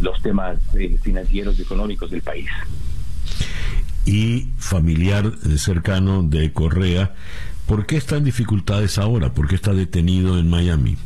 [0.00, 2.48] los temas eh, financieros y económicos del país.
[4.04, 7.14] Y familiar eh, cercano de Correa,
[7.66, 9.32] ¿por qué está en dificultades ahora?
[9.32, 10.96] ¿Por qué está detenido en Miami?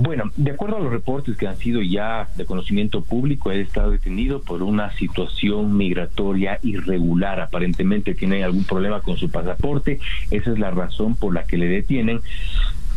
[0.00, 3.88] Bueno, de acuerdo a los reportes que han sido ya de conocimiento público, él está
[3.88, 7.40] detenido por una situación migratoria irregular.
[7.40, 9.98] Aparentemente tiene algún problema con su pasaporte.
[10.30, 12.20] Esa es la razón por la que le detienen.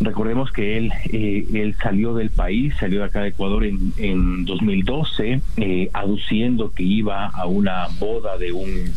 [0.02, 4.46] Recordemos que él, eh, él salió del país, salió de acá de Ecuador en, en
[4.46, 8.94] 2012, eh, aduciendo que iba a una boda de un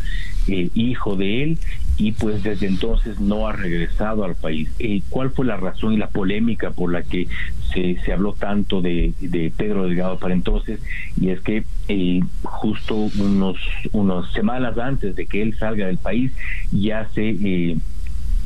[0.48, 1.58] eh, hijo de él
[1.96, 4.68] y pues desde entonces no ha regresado al país.
[4.78, 7.28] Eh, ¿Cuál fue la razón y la polémica por la que
[7.72, 10.80] se, se habló tanto de, de Pedro Delgado para entonces?
[11.20, 13.56] Y es que eh, justo unos,
[13.92, 16.32] unas semanas antes de que él salga del país
[16.72, 17.28] ya se...
[17.30, 17.76] Eh,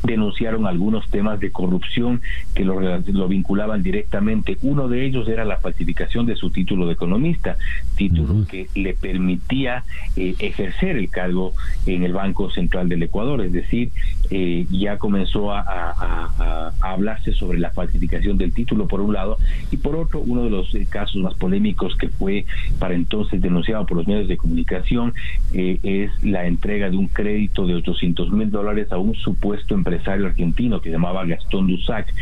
[0.03, 2.21] denunciaron algunos temas de corrupción
[2.55, 4.57] que lo, lo, vinculaban directamente.
[4.61, 7.57] Uno de ellos era la falsificación de su título de economista,
[7.95, 9.83] título que le permitía
[10.15, 11.53] eh, ejercer el cargo
[11.85, 13.41] en el Banco Central del Ecuador.
[13.41, 13.91] Es decir,
[14.29, 19.37] eh, ya comenzó a, a, a, hablarse sobre la falsificación del título por un lado
[19.71, 22.45] y por otro, uno de los eh, casos más polémicos que fue
[22.77, 25.13] para entonces denunciado por los medios de comunicación
[25.53, 29.88] eh, es la entrega de un crédito de 800 mil dólares a un supuesto empresario
[29.89, 32.13] empresario argentino que se llamaba Gastón Dusac.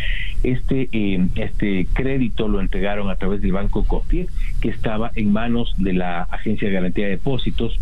[0.44, 4.28] Este, eh, este crédito lo entregaron a través del banco COFIED,
[4.62, 7.80] que estaba en manos de la Agencia de Garantía de Depósitos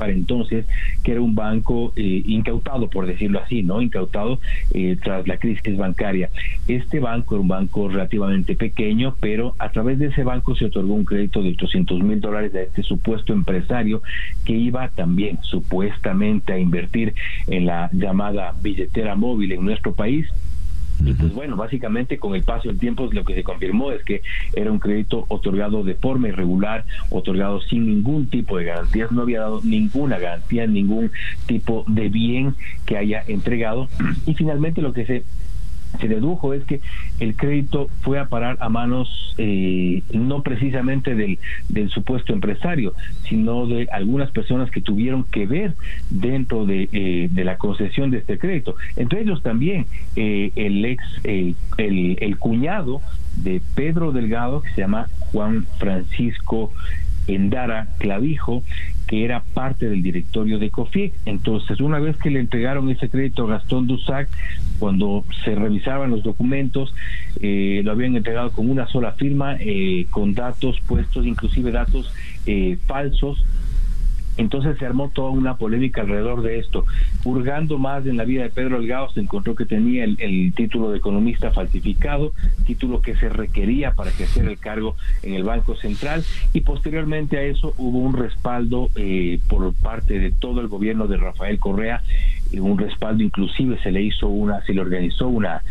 [0.00, 0.64] para entonces,
[1.04, 3.82] que era un banco eh, incautado, por decirlo así, ¿no?
[3.82, 4.40] Incautado
[4.72, 6.30] eh, tras la crisis bancaria.
[6.66, 10.94] Este banco era un banco relativamente pequeño, pero a través de ese banco se otorgó
[10.94, 14.02] un crédito de 800 mil dólares a este supuesto empresario
[14.46, 17.12] que iba también supuestamente a invertir
[17.46, 20.26] en la llamada billetera móvil en nuestro país
[21.04, 24.22] y pues bueno, básicamente con el paso del tiempo lo que se confirmó es que
[24.54, 29.40] era un crédito otorgado de forma irregular, otorgado sin ningún tipo de garantías, no había
[29.40, 31.10] dado ninguna garantía, ningún
[31.46, 32.54] tipo de bien
[32.86, 33.88] que haya entregado.
[34.26, 35.24] Y finalmente lo que se
[35.98, 36.80] se dedujo es que
[37.18, 41.38] el crédito fue a parar a manos eh, no precisamente del,
[41.68, 42.94] del, supuesto empresario,
[43.28, 45.74] sino de algunas personas que tuvieron que ver
[46.10, 48.76] dentro de, eh, la concesión de este crédito.
[48.96, 49.86] Entre ellos también
[50.16, 53.00] eh, el ex, el, el cuñado
[53.36, 56.72] de Pedro Delgado, que se llama Juan Francisco
[57.26, 58.62] Endara Clavijo,
[59.10, 61.12] que era parte del directorio de COFIEC.
[61.26, 64.28] Entonces, una vez que le entregaron ese crédito a Gastón Dusac,
[64.78, 66.94] cuando se revisaban los documentos,
[67.40, 72.12] eh, lo habían entregado con una sola firma, eh, con datos puestos, inclusive datos
[72.46, 73.44] eh, falsos
[74.40, 76.84] entonces se armó toda una polémica alrededor de esto.
[77.24, 80.98] Hurgando más en la vida de Pedro Delgado, se encontró que tenía el, título de
[80.98, 82.32] economista falsificado,
[82.66, 87.42] título que se requería para ejercer el cargo en el Banco Central, y posteriormente a
[87.42, 92.02] eso hubo un respaldo eh, por parte de todo el gobierno de Rafael Correa,
[92.58, 95.62] un respaldo inclusive se le hizo una, se le organizó una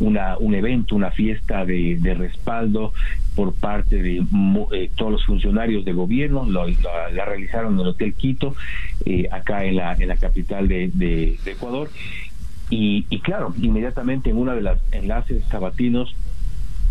[0.00, 2.92] una, un evento, una fiesta de, de respaldo
[3.34, 4.24] por parte de
[4.72, 8.54] eh, todos los funcionarios de gobierno, lo, la realizaron en el Hotel Quito,
[9.04, 11.90] eh, acá en la, en la capital de, de, Ecuador.
[12.70, 16.14] Y, y, claro, inmediatamente en una de las enlaces sabatinos,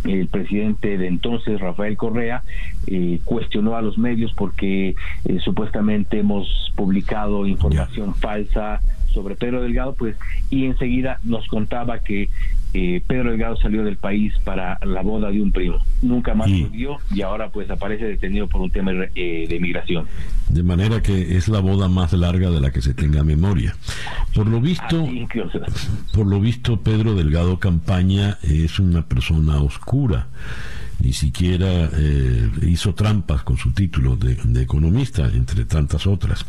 [0.05, 2.43] el presidente de entonces, Rafael Correa,
[2.87, 4.95] eh, cuestionó a los medios porque
[5.25, 10.15] eh, supuestamente hemos publicado información falsa sobre Pedro Delgado, pues,
[10.49, 12.29] y enseguida nos contaba que
[12.77, 15.77] eh, Pedro Delgado salió del país para la boda de un primo.
[16.01, 20.05] Nunca más y, volvió y ahora pues aparece detenido por un tema eh, de migración.
[20.49, 23.75] De manera que es la boda más larga de la que se tenga memoria.
[24.33, 25.07] Por lo visto,
[26.13, 30.27] por lo visto Pedro Delgado Campaña es una persona oscura
[30.99, 36.45] ni siquiera eh, hizo trampas con su título de, de, economista, entre tantas otras.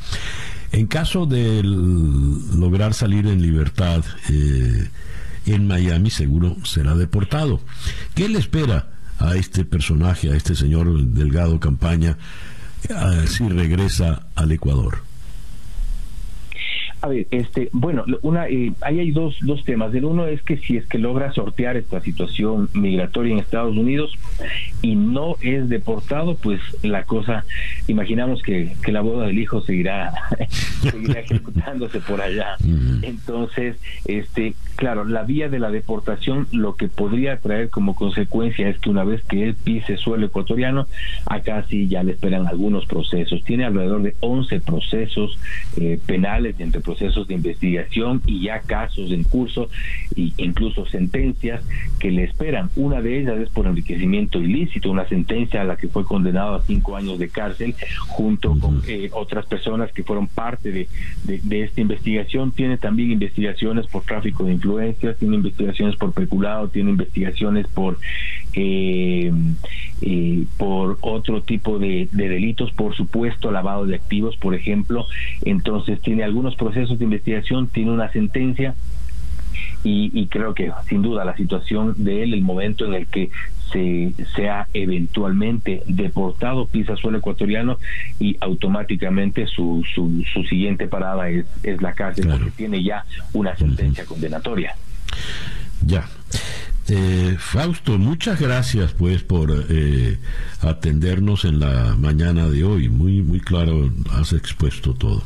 [0.73, 4.89] En caso de lograr salir en libertad, eh,
[5.47, 7.61] en Miami seguro será deportado.
[8.15, 12.19] ¿Qué le espera a este personaje, a este señor Delgado Campaña,
[13.27, 15.07] si regresa al Ecuador?
[17.03, 19.95] A ver, este, bueno, una, eh, ahí hay dos, dos temas.
[19.95, 24.17] El uno es que si es que logra sortear esta situación migratoria en Estados Unidos
[24.81, 27.45] y no es deportado, pues la cosa,
[27.87, 30.15] imaginamos que, que la boda del hijo seguirá,
[30.81, 32.57] seguirá ejecutándose por allá.
[33.03, 38.79] Entonces, este, claro, la vía de la deportación lo que podría traer como consecuencia es
[38.79, 40.87] que una vez que él pise suelo ecuatoriano,
[41.27, 43.43] acá sí ya le esperan algunos procesos.
[43.45, 45.39] Tiene alrededor de 11 procesos
[45.77, 49.69] eh, penales entre procesos de investigación y ya casos en curso
[50.17, 51.63] e incluso sentencias
[51.99, 52.71] que le esperan.
[52.77, 56.63] Una de ellas es por enriquecimiento ilícito, una sentencia a la que fue condenado a
[56.63, 57.75] cinco años de cárcel
[58.09, 60.89] junto con eh, otras personas que fueron parte de,
[61.25, 62.53] de, esta investigación.
[62.53, 67.99] Tiene también investigaciones por tráfico de influencias, tiene investigaciones por peculado, tiene investigaciones por
[68.55, 69.33] eh,
[70.03, 75.07] eh, por otro tipo de, de, delitos, por supuesto lavado de activos, por ejemplo.
[75.45, 78.75] Entonces tiene algunos procesos de investigación, tiene una sentencia
[79.89, 83.31] y, creo que sin duda la situación de él, el momento en el que
[83.73, 87.79] se sea eventualmente deportado, pisa suelo ecuatoriano
[88.19, 93.57] y automáticamente su, su, su siguiente parada es, es la cárcel porque tiene ya una
[93.57, 94.75] sentencia condenatoria.
[95.85, 96.09] Ya.
[96.89, 100.19] Eh, Fausto, muchas gracias pues por eh,
[100.61, 102.89] atendernos en la mañana de hoy.
[102.89, 105.23] Muy, muy claro, has expuesto todo.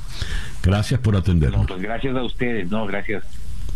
[0.62, 1.66] Gracias por atendernos.
[1.66, 3.24] pues gracias a ustedes, no, gracias.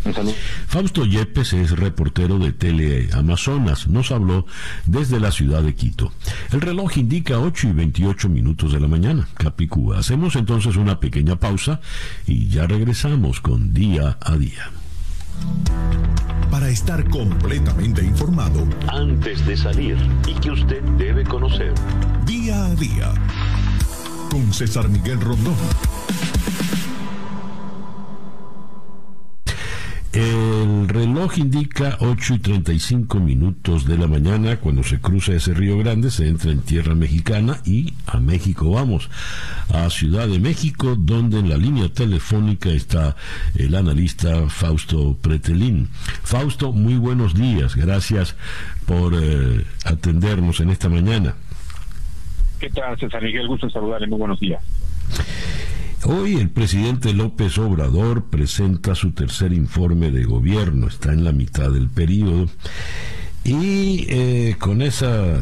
[0.05, 0.33] Un saludo.
[0.67, 3.87] Fausto Yepes es reportero de Tele Amazonas.
[3.87, 4.45] Nos habló
[4.85, 6.11] desde la ciudad de Quito.
[6.51, 9.27] El reloj indica 8 y 28 minutos de la mañana.
[9.35, 9.99] Capicúa.
[9.99, 11.81] Hacemos entonces una pequeña pausa
[12.27, 14.71] y ya regresamos con Día a Día.
[16.51, 21.73] Para estar completamente informado antes de salir y que usted debe conocer.
[22.25, 23.13] Día a Día.
[24.29, 25.55] Con César Miguel Rondón.
[30.15, 34.55] El reloj indica 8 y 35 minutos de la mañana.
[34.55, 39.09] Cuando se cruza ese río grande, se entra en tierra mexicana y a México vamos,
[39.73, 43.17] a Ciudad de México, donde en la línea telefónica está
[43.55, 45.89] el analista Fausto Pretelín.
[46.23, 47.75] Fausto, muy buenos días.
[47.75, 48.37] Gracias
[48.85, 51.35] por eh, atendernos en esta mañana.
[52.61, 53.49] ¿Qué tal, César Miguel?
[53.49, 54.07] Gusto saludarle.
[54.07, 54.63] Muy buenos días.
[56.03, 61.71] Hoy el presidente López Obrador presenta su tercer informe de gobierno, está en la mitad
[61.71, 62.47] del periodo,
[63.43, 65.41] y eh, con esa eh,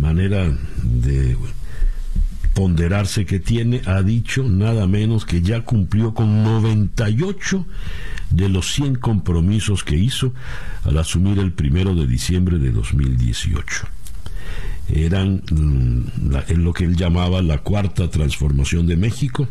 [0.00, 1.36] manera de
[2.54, 7.66] ponderarse que tiene, ha dicho nada menos que ya cumplió con 98
[8.30, 10.32] de los 100 compromisos que hizo
[10.84, 13.86] al asumir el primero de diciembre de 2018
[14.88, 19.48] eran mm, en lo que él llamaba la cuarta transformación de México,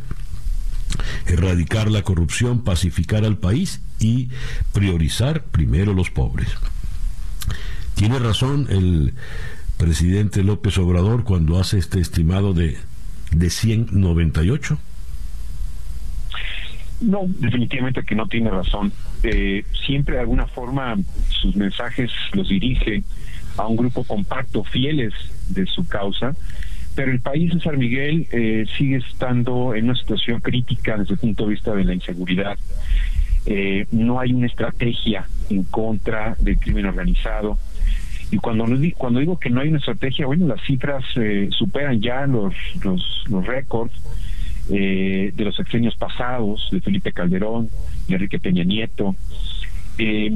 [1.25, 4.29] erradicar la corrupción, pacificar al país y
[4.73, 6.49] priorizar primero los pobres.
[7.95, 9.13] Tiene razón el
[9.77, 12.77] presidente López Obrador cuando hace este estimado de,
[13.31, 14.77] de 198.
[17.01, 18.91] No, definitivamente que no tiene razón.
[19.23, 20.97] Eh, siempre de alguna forma
[21.29, 23.03] sus mensajes los dirige
[23.57, 25.13] a un grupo compacto, fieles
[25.49, 26.35] de su causa,
[26.95, 31.19] pero el país de San Miguel eh, sigue estando en una situación crítica desde el
[31.19, 32.57] punto de vista de la inseguridad.
[33.45, 37.57] Eh, no hay una estrategia en contra del crimen organizado.
[38.29, 38.65] Y cuando,
[38.97, 42.53] cuando digo que no hay una estrategia, bueno, las cifras eh, superan ya los,
[42.83, 43.93] los, los récords
[44.67, 47.69] de los sexenios pasados, de Felipe Calderón,
[48.07, 49.15] de Enrique Peña Nieto.
[49.97, 50.31] Eh,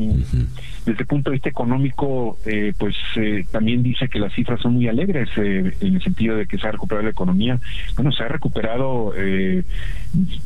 [0.86, 4.74] Desde el punto de vista económico, eh, pues eh, también dice que las cifras son
[4.74, 7.60] muy alegres eh, en el sentido de que se ha recuperado la economía.
[7.96, 9.14] Bueno, se ha recuperado,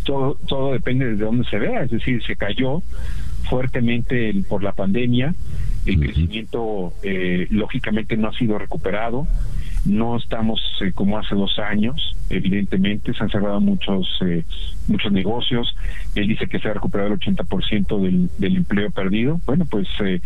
[0.05, 2.81] todo, todo depende de dónde se vea, es decir, se cayó
[3.49, 5.33] fuertemente por la pandemia,
[5.85, 6.93] el crecimiento
[7.49, 9.27] lógicamente no ha sido recuperado
[9.85, 14.43] no estamos eh, como hace dos años, evidentemente, se han cerrado muchos eh,
[14.87, 15.75] muchos negocios.
[16.15, 19.39] Él dice que se ha recuperado el 80% del, del empleo perdido.
[19.45, 20.21] Bueno, pues eh,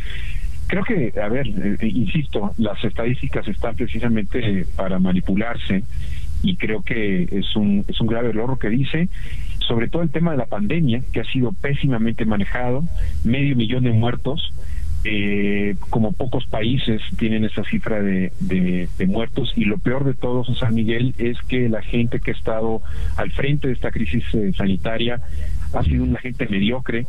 [0.67, 1.47] creo que, a ver,
[1.81, 5.84] insisto, las estadísticas están precisamente para manipularse
[6.41, 9.07] y creo que es un, es un grave error lo que dice,
[9.59, 12.84] sobre todo el tema de la pandemia, que ha sido pésimamente manejado,
[13.23, 14.53] medio millón de muertos
[15.05, 20.45] eh, como pocos países tienen esa cifra de, de, muertos y lo peor de todo,
[20.55, 22.81] San Miguel, es que la gente que ha estado
[23.17, 25.19] al frente de esta crisis eh, sanitaria
[25.73, 27.05] ha sido una gente mediocre.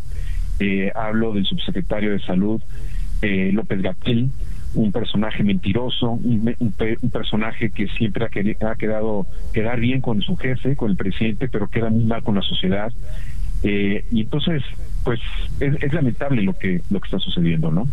[0.58, 2.60] Eh, hablo del subsecretario de Salud,
[3.22, 4.28] López Gatel,
[4.74, 6.54] un personaje mentiroso, un,
[7.10, 11.68] personaje que siempre ha, ha, quedado quedar bien con su jefe, con el presidente, pero
[11.68, 12.92] queda muy mal con la sociedad.
[13.64, 14.62] Eh, y entonces,
[15.02, 15.20] pues
[15.58, 17.88] es, es lamentable lo que lo que está sucediendo, ¿no?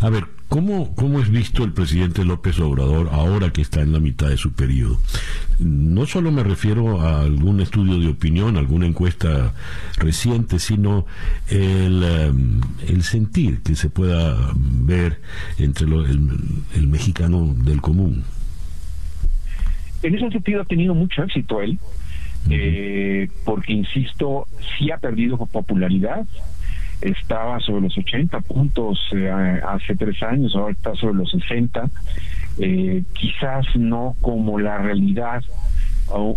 [0.00, 4.00] A ver, ¿cómo, ¿cómo es visto el presidente López Obrador ahora que está en la
[4.00, 4.98] mitad de su periodo?
[5.58, 9.52] No solo me refiero a algún estudio de opinión, alguna encuesta
[9.98, 11.04] reciente, sino
[11.48, 15.20] el, em, el sentir que se pueda ver
[15.58, 18.24] entre el, mexicano del común.
[20.02, 21.78] En ese sentido ha tenido mucho éxito él,
[22.48, 24.46] eh, porque, insisto,
[24.76, 26.24] sí ha perdido popularidad,
[27.00, 29.30] estaba sobre los 80 puntos eh,
[29.66, 31.88] hace tres años, ahora está sobre los 60.
[32.58, 35.42] Eh, quizás no como la realidad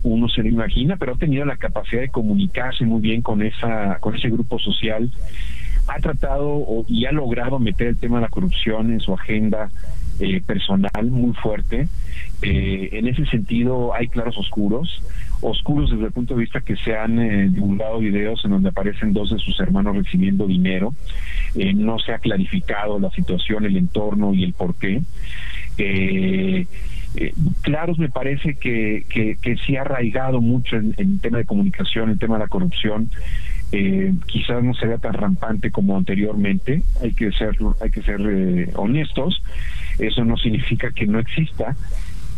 [0.04, 3.98] uno se lo imagina, pero ha tenido la capacidad de comunicarse muy bien con esa
[4.00, 5.10] con ese grupo social.
[5.88, 9.72] Ha tratado y ha logrado meter el tema de la corrupción en su agenda
[10.20, 11.88] eh, personal muy fuerte.
[12.44, 15.02] en ese sentido hay claros oscuros
[15.44, 19.14] oscuros desde el punto de vista que se han eh, divulgado videos en donde aparecen
[19.14, 20.94] dos de sus hermanos recibiendo dinero.
[21.56, 25.02] Eh, no se ha clarificado la situación, el entorno y el porqué.
[25.78, 26.66] Eh,
[27.62, 32.10] claros me parece que, que, que sí ha arraigado mucho en, el tema de comunicación,
[32.10, 33.10] el tema de la corrupción.
[33.70, 36.82] quizás no sea tan rampante como anteriormente.
[37.02, 38.20] Hay que ser, hay que ser
[38.76, 39.44] honestos.
[40.00, 41.76] Eso no significa que no exista,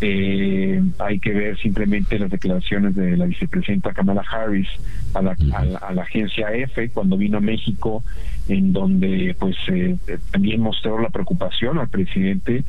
[0.01, 4.67] eh, hay que ver simplemente las declaraciones de la vicepresidenta Kamala Harris
[5.13, 5.35] a la,
[5.81, 8.03] a la, agencia EFE cuando vino a México,
[8.49, 9.97] en donde pues eh,
[10.31, 12.63] también mostró la preocupación al presidente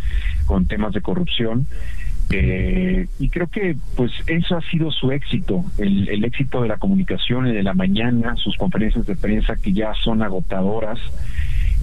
[0.47, 1.66] con temas de corrupción.
[2.31, 6.77] Eh, y creo que pues eso ha sido su éxito, el, el éxito de la
[6.77, 10.98] comunicación y de la mañana, sus conferencias de prensa que ya son agotadoras,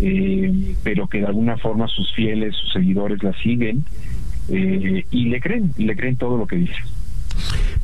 [0.01, 3.85] eh, pero que de alguna forma sus fieles, sus seguidores la siguen
[4.49, 6.75] eh, y le creen, le creen todo lo que dice.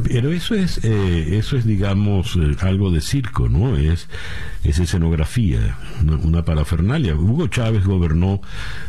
[0.04, 3.76] Pero eso es, eh, eso es digamos, eh, algo de circo, ¿no?
[3.76, 4.08] Es,
[4.64, 5.78] es escenografía,
[6.24, 7.16] una, parafernalia.
[7.16, 8.42] Hugo Chávez gobernó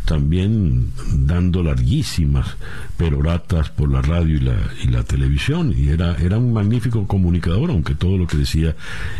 [0.04, 2.56] también dando larguísimas
[2.96, 7.70] peroratas por la radio y la, y la televisión, y era, era un magnífico comunicador,
[7.70, 8.76] aunque todo lo que decía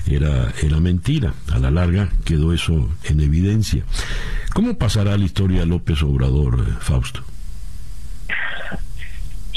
[0.07, 1.35] era, era mentira.
[1.51, 3.83] A la larga quedó eso en evidencia.
[4.55, 7.25] ¿Cómo pasará la historia López Obrador, Fausto?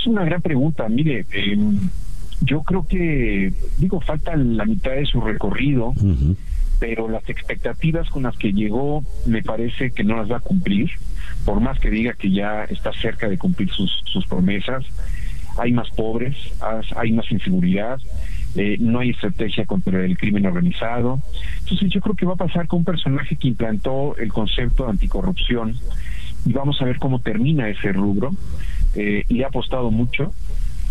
[0.03, 0.89] Es una gran pregunta.
[0.89, 1.79] Mire, em,
[2.41, 5.93] yo creo que, digo, falta la mitad de su recorrido,
[6.77, 10.89] pero las expectativas con las que llegó me parece que no las va a cumplir,
[11.45, 14.83] por más que diga que ya está cerca de cumplir sus, sus promesas.
[15.57, 16.35] Hay más pobres,
[16.97, 17.97] hay más inseguridad,
[18.55, 21.21] eh, no hay estrategia contra el crimen organizado.
[21.59, 24.89] Entonces yo creo que va a pasar con un personaje que implantó el concepto de
[24.89, 25.77] anticorrupción
[26.45, 28.31] y vamos a ver cómo termina ese rubro
[28.95, 30.33] eh, y ha apostado mucho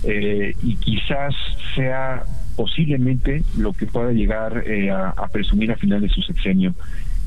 [0.05, 1.33] eh, y quizás
[1.77, 2.25] sea
[2.57, 6.75] posiblemente lo que pueda llegar eh, a, presumir a final de su sexenio.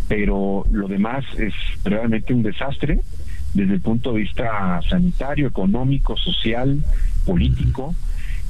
[0.08, 1.54] Pero lo demás es
[1.84, 3.00] realmente un desastre
[3.54, 6.84] desde el punto de vista sanitario, económico, social,
[7.26, 7.96] político.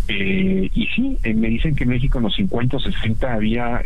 [0.07, 3.81] Eh, y sí, me dicen que en México en los 50 o 60 había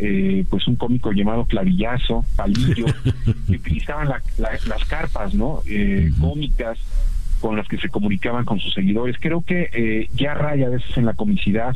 [0.49, 2.85] pues un cómico llamado Clavillazo, Palillo,
[3.47, 5.61] que utilizaban las carpas, ¿no?
[6.19, 6.79] cómicas
[7.39, 9.17] con las que se comunicaban con sus seguidores.
[9.19, 11.75] Creo que eh, ya raya a veces en la comicidad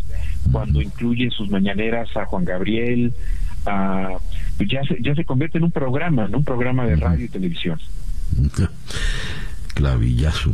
[0.52, 3.14] cuando incluye en sus mañaneras a Juan Gabriel,
[3.66, 4.18] a,
[4.58, 6.40] pues ya, se, ya se convierte en un programa, ¿no?
[6.40, 7.80] un programa de radio y televisión.
[9.74, 10.52] Clavillazo.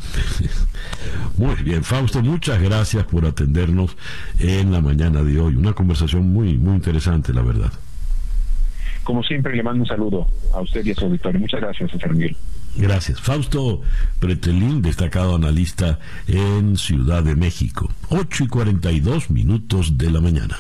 [1.38, 3.98] Muy bien, Fausto, muchas gracias por atendernos
[4.40, 5.56] en la mañana de hoy.
[5.56, 7.72] Una conversación muy, muy interesante, la verdad.
[9.03, 11.40] Como siempre, le mando un saludo a usted y a su auditorio.
[11.40, 12.36] Muchas gracias, Miguel.
[12.76, 13.20] Gracias.
[13.20, 13.82] Fausto
[14.20, 17.91] Pretelín, destacado analista en Ciudad de México.
[18.10, 20.58] 8 y 42 minutos de la mañana.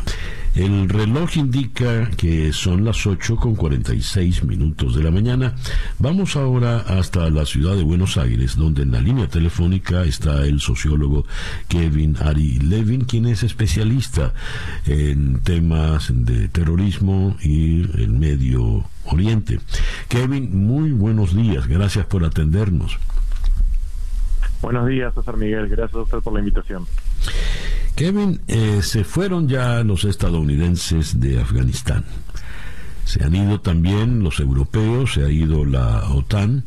[0.59, 5.55] El reloj indica que son las 8 con 46 minutos de la mañana.
[5.99, 10.59] Vamos ahora hasta la ciudad de Buenos Aires, donde en la línea telefónica está el
[10.59, 11.25] sociólogo
[11.69, 14.33] Kevin Ari Levin, quien es especialista
[14.85, 19.61] en temas de terrorismo y el Medio Oriente.
[20.09, 21.67] Kevin, muy buenos días.
[21.67, 22.97] Gracias por atendernos.
[24.61, 25.69] Buenos días, César Miguel.
[25.69, 26.85] Gracias a usted por la invitación.
[27.95, 32.05] Kevin, eh, se fueron ya los estadounidenses de Afganistán.
[33.05, 36.63] Se han ido también los europeos, se ha ido la OTAN.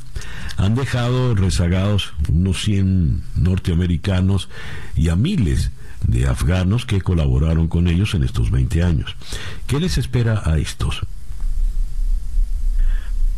[0.57, 4.49] Han dejado rezagados unos 100 norteamericanos
[4.97, 5.71] y a miles
[6.07, 9.17] de afganos que colaboraron con ellos en estos 20 años.
[9.67, 11.07] ¿Qué les espera a estos?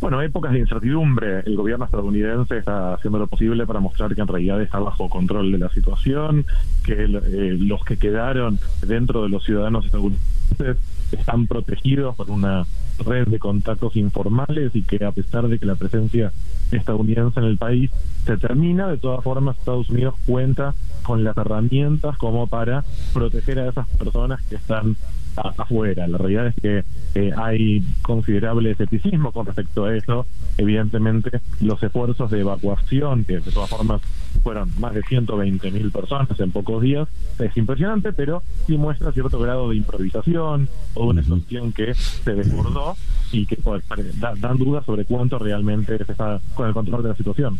[0.05, 1.39] Bueno, épocas de incertidumbre.
[1.47, 5.51] El gobierno estadounidense está haciendo lo posible para mostrar que en realidad está bajo control
[5.51, 6.45] de la situación,
[6.83, 10.77] que eh, los que quedaron dentro de los ciudadanos estadounidenses
[11.11, 12.67] están protegidos por una
[13.03, 16.31] red de contactos informales y que a pesar de que la presencia
[16.71, 17.89] estadounidense en el país
[18.27, 23.69] se termina, de todas formas Estados Unidos cuenta con las herramientas como para proteger a
[23.69, 24.97] esas personas que están
[25.35, 26.07] afuera.
[26.07, 26.83] La realidad es que
[27.15, 30.25] eh, hay considerable escepticismo con respecto a eso.
[30.57, 34.01] Evidentemente, los esfuerzos de evacuación, que de todas formas
[34.43, 37.07] fueron más de 120 mil personas en pocos días,
[37.39, 42.95] es impresionante, pero sí muestra cierto grado de improvisación o una situación que se desbordó
[43.31, 43.83] y que pues,
[44.17, 47.57] dan dudas sobre cuánto realmente se está con el control de la situación.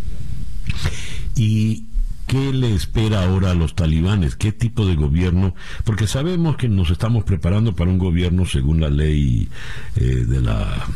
[1.35, 1.84] Y
[2.27, 4.35] ¿Qué le espera ahora a los talibanes?
[4.35, 5.53] ¿Qué tipo de gobierno?
[5.84, 9.47] Porque sabemos que nos estamos preparando para un gobierno según la ley
[9.95, 10.88] eh, de la,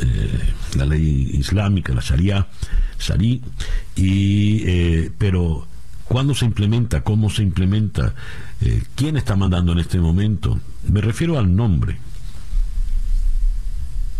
[0.00, 2.48] eh, la ley islámica, la Sharia,
[2.98, 3.40] Shari,
[3.94, 5.68] y, eh, pero
[6.04, 7.02] ¿cuándo se implementa?
[7.02, 8.14] ¿Cómo se implementa?
[8.94, 10.60] ¿Quién está mandando en este momento?
[10.88, 11.98] Me refiero al nombre.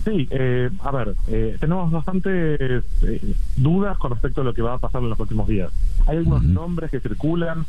[0.05, 4.75] Sí, eh, a ver, eh, tenemos bastantes eh, dudas con respecto a lo que va
[4.75, 5.71] a pasar en los próximos días.
[6.07, 7.65] Hay algunos nombres que circulan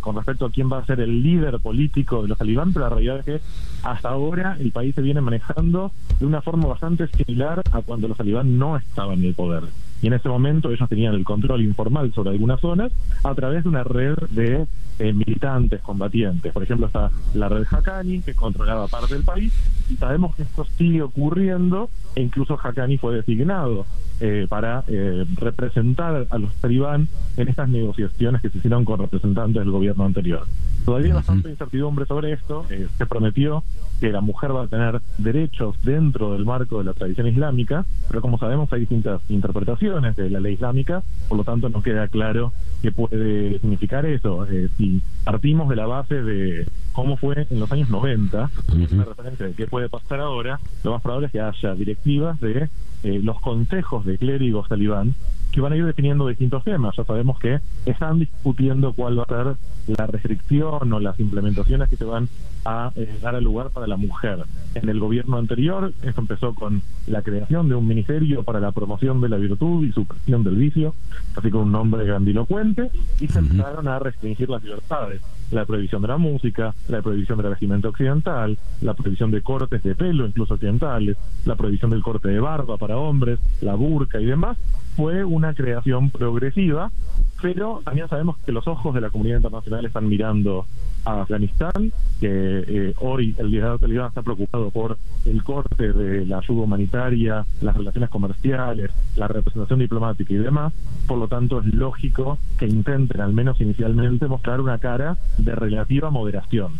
[0.00, 2.94] con respecto a quién va a ser el líder político de los talibán, pero la
[2.94, 3.40] realidad es que
[3.82, 8.16] hasta ahora el país se viene manejando de una forma bastante similar a cuando los
[8.16, 9.64] talibán no estaban en el poder.
[10.02, 12.92] Y en ese momento ellos tenían el control informal sobre algunas zonas
[13.24, 14.66] a través de una red de
[15.14, 16.52] militantes, combatientes.
[16.52, 19.52] Por ejemplo, está la red Haqqani, que controlaba parte del país,
[19.90, 23.84] y sabemos que esto sigue ocurriendo, e incluso Haqqani fue designado
[24.24, 29.60] eh, para eh, representar a los talibán en estas negociaciones que se hicieron con representantes
[29.60, 30.46] del gobierno anterior.
[30.84, 32.64] Todavía hay bastante incertidumbre sobre esto.
[32.70, 33.64] Eh, se prometió
[34.00, 38.20] que la mujer va a tener derechos dentro del marco de la tradición islámica, pero
[38.20, 42.52] como sabemos hay distintas interpretaciones de la ley islámica, por lo tanto no queda claro
[42.80, 44.46] qué puede significar eso.
[44.78, 48.50] si partimos de la base de cómo fue en los años 90,
[48.92, 52.68] una referencia de qué puede pasar ahora, lo más probable es que haya directivas de
[53.02, 55.14] los consejos de clérigos talibán
[55.52, 56.96] que van a ir definiendo distintos temas.
[56.96, 59.56] Ya sabemos que están discutiendo cuál va a ser
[59.86, 62.28] la restricción o las implementaciones que se van
[62.64, 64.44] a eh, dar al lugar para la mujer.
[64.74, 69.20] En el gobierno anterior, esto empezó con la creación de un ministerio para la promoción
[69.20, 70.94] de la virtud y supresión del vicio,
[71.36, 75.20] así con un nombre grandilocuente, y se empezaron a restringir las libertades
[75.52, 79.82] la prohibición de la música, la prohibición de la vestimenta occidental, la prohibición de cortes
[79.82, 84.24] de pelo, incluso occidentales, la prohibición del corte de barba para hombres, la burka y
[84.24, 84.56] demás,
[84.96, 86.92] fue una creación progresiva,
[87.40, 90.66] pero también sabemos que los ojos de la comunidad internacional están mirando
[91.04, 96.38] a Afganistán, que eh, hoy el liderazgo talibán está preocupado por el corte de la
[96.38, 100.72] ayuda humanitaria, las relaciones comerciales, la representación diplomática y demás.
[101.08, 106.10] Por lo tanto, es lógico que intenten, al menos inicialmente, mostrar una cara de relativa
[106.10, 106.74] moderación.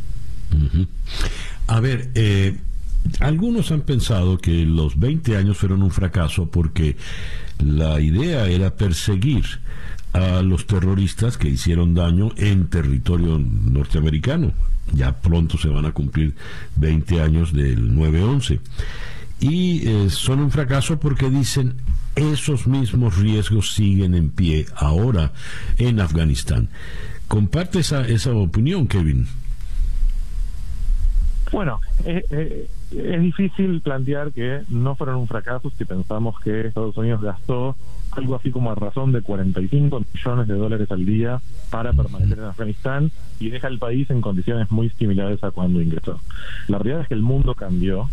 [1.66, 2.56] A ver, eh,
[3.18, 6.96] algunos han pensado que los 20 años fueron un fracaso porque
[7.64, 9.44] la idea era perseguir
[10.12, 14.52] a los terroristas que hicieron daño en territorio norteamericano.
[14.92, 16.34] Ya pronto se van a cumplir
[16.76, 18.60] 20 años del 9-11.
[19.40, 21.74] Y eh, son un fracaso porque dicen
[22.14, 25.32] esos mismos riesgos siguen en pie ahora
[25.78, 26.68] en Afganistán.
[27.26, 29.26] ¿Comparte esa, esa opinión, Kevin?
[31.50, 36.96] Bueno, eh, eh, es difícil plantear que no fueron un fracaso si pensamos que Estados
[36.96, 37.76] Unidos gastó
[38.10, 42.44] algo así como a razón de 45 millones de dólares al día para permanecer en
[42.44, 43.10] Afganistán
[43.40, 46.20] y deja el país en condiciones muy similares a cuando ingresó.
[46.68, 48.08] La realidad es que el mundo cambió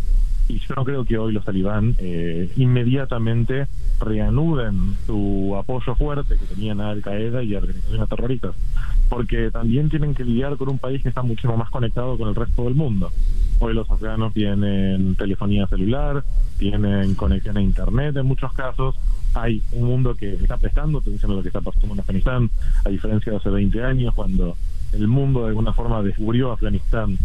[0.49, 3.67] y yo no creo que hoy los talibán eh, inmediatamente
[4.01, 8.55] reanuden su apoyo fuerte que tenían a Al Qaeda y a organizaciones terroristas,
[9.09, 12.35] porque también tienen que lidiar con un país que está muchísimo más conectado con el
[12.35, 13.11] resto del mundo.
[13.59, 16.23] Hoy los afganos tienen telefonía celular,
[16.57, 18.95] tienen conexión a Internet en muchos casos,
[19.35, 22.49] hay un mundo que está prestando atención a lo que está pasando en Afganistán,
[22.83, 24.57] a diferencia de hace 20 años cuando
[24.93, 27.19] el mundo de alguna forma descubrió Afganistán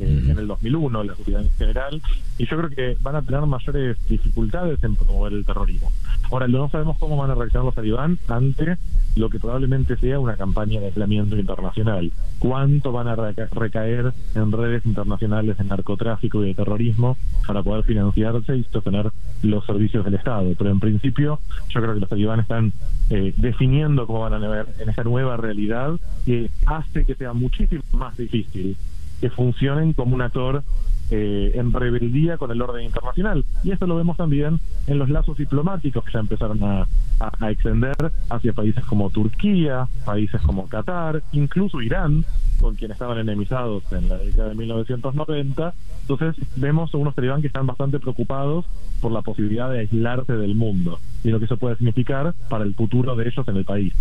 [0.00, 2.02] eh, en el 2001, la seguridad en general,
[2.38, 5.92] y yo creo que van a tener mayores dificultades en promover el terrorismo.
[6.30, 8.76] Ahora, no sabemos cómo van a reaccionar los talibán ante
[9.16, 12.12] lo que probablemente sea una campaña de aislamiento internacional.
[12.38, 17.16] ¿Cuánto van a recaer en redes internacionales de narcotráfico y de terrorismo
[17.46, 19.10] para poder financiarse y sostener
[19.42, 20.52] los servicios del Estado?
[20.56, 22.72] Pero en principio, yo creo que los talibán están
[23.10, 27.82] eh, definiendo cómo van a ver en esa nueva realidad que hace que sea muchísimo
[27.92, 28.76] más difícil
[29.20, 30.62] que funcionen como un actor
[31.10, 33.42] eh, en rebeldía con el orden internacional.
[33.64, 36.86] Y esto lo vemos también en los lazos diplomáticos que ya empezaron a,
[37.18, 37.96] a, extender
[38.28, 42.26] hacia países como Turquía, países como Qatar, incluso Irán,
[42.60, 45.74] con quien estaban enemizados en la década de 1990.
[46.02, 48.66] Entonces vemos unos talibán que están bastante preocupados
[49.00, 52.74] por la posibilidad de aislarse del mundo y lo que eso puede significar para el
[52.74, 53.94] futuro de ellos en el país.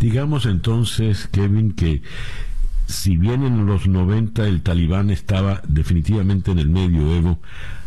[0.00, 2.02] Digamos entonces, Kevin, que
[2.86, 7.38] si bien en los 90 el talibán estaba definitivamente en el medioevo,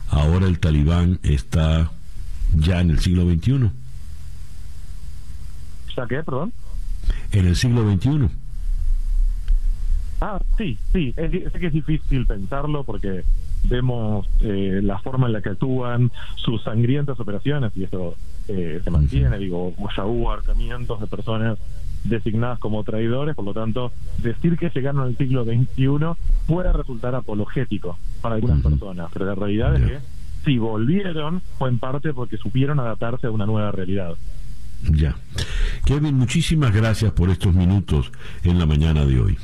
[0.10, 1.92] ahora el talibán está
[2.54, 3.72] ya en el siglo XXI.
[5.96, 6.54] ¿Ya qué, perdón?
[7.32, 8.30] En el siglo XXI.
[10.20, 13.24] Ah, sí, sí, es, sé que es difícil pensarlo porque
[13.64, 18.16] vemos eh, la forma en la que actúan, sus sangrientas operaciones, y eso
[18.48, 21.58] eh, se mantiene, digo, ya hubo arcamientos de personas
[22.08, 25.88] designadas como traidores, por lo tanto, decir que llegaron al siglo XXI
[26.48, 30.00] puede resultar apologético para algunas personas, pero la realidad es que
[30.46, 34.16] si volvieron fue en parte porque supieron adaptarse a una nueva realidad.
[34.84, 35.16] Ya.
[35.86, 38.12] Kevin, muchísimas gracias por estos minutos
[38.44, 39.38] en la mañana de hoy.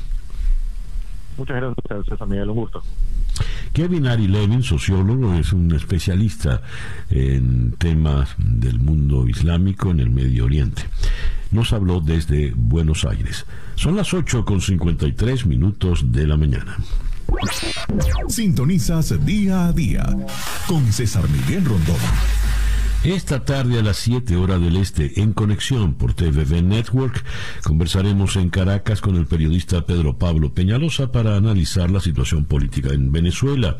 [1.36, 2.82] Muchas gracias, César Miguel, un gusto.
[3.72, 6.62] Kevin Ari Levin, sociólogo, es un especialista
[7.10, 10.84] en temas del mundo islámico en el Medio Oriente.
[11.54, 13.46] Nos habló desde Buenos Aires.
[13.76, 16.76] Son las 8 con 53 minutos de la mañana.
[18.28, 20.04] Sintonizas día a día
[20.66, 21.94] con César Miguel Rondón.
[23.04, 27.22] Esta tarde a las 7 horas del este, en conexión por TVV Network,
[27.62, 33.12] conversaremos en Caracas con el periodista Pedro Pablo Peñalosa para analizar la situación política en
[33.12, 33.76] Venezuela.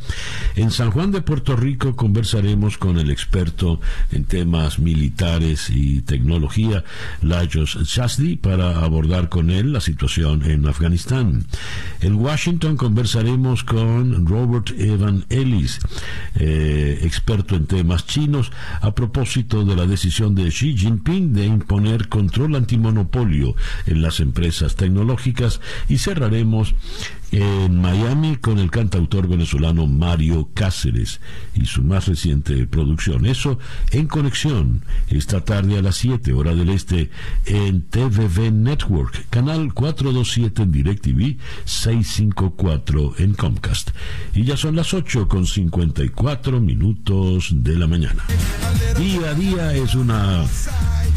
[0.57, 3.81] En San Juan de Puerto Rico conversaremos con el experto
[4.13, 6.85] en temas militares y tecnología,
[7.23, 11.47] Lajos Chasdi, para abordar con él la situación en Afganistán.
[12.03, 15.81] En Washington conversaremos con Robert Evan Ellis,
[16.35, 18.53] eh, experto en temas chinos,
[18.83, 23.55] a propósito de la decisión de Xi Jinping de imponer control antimonopolio
[23.87, 26.75] en las empresas tecnológicas y cerraremos
[27.37, 31.21] en Miami con el cantautor venezolano Mario Cáceres
[31.55, 33.27] y su más reciente producción.
[33.27, 33.59] Eso
[33.91, 37.11] en conexión esta tarde a las 7 hora del este
[37.47, 43.91] en TVV Network, canal 427 en DirecTV, 654 en Comcast.
[44.33, 48.25] Y ya son las 8 con 54 minutos de la mañana.
[48.97, 50.45] Día a día es una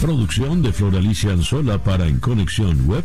[0.02, 3.04] producción de Floralicia Anzola para En Conexión Web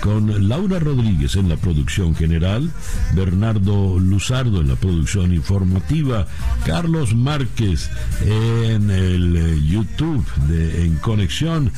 [0.00, 2.47] con Laura Rodríguez en la producción general
[3.14, 6.26] Bernardo Luzardo en la producción informativa,
[6.64, 7.90] Carlos Márquez
[8.22, 11.70] en el eh, YouTube En Conexión,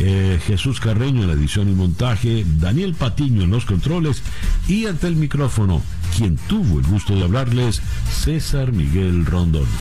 [0.00, 4.22] eh, Jesús Carreño en la edición y montaje, Daniel Patiño en los controles
[4.66, 5.82] y ante el micrófono,
[6.16, 7.80] quien tuvo el gusto de hablarles,
[8.10, 9.68] César Miguel Rondón.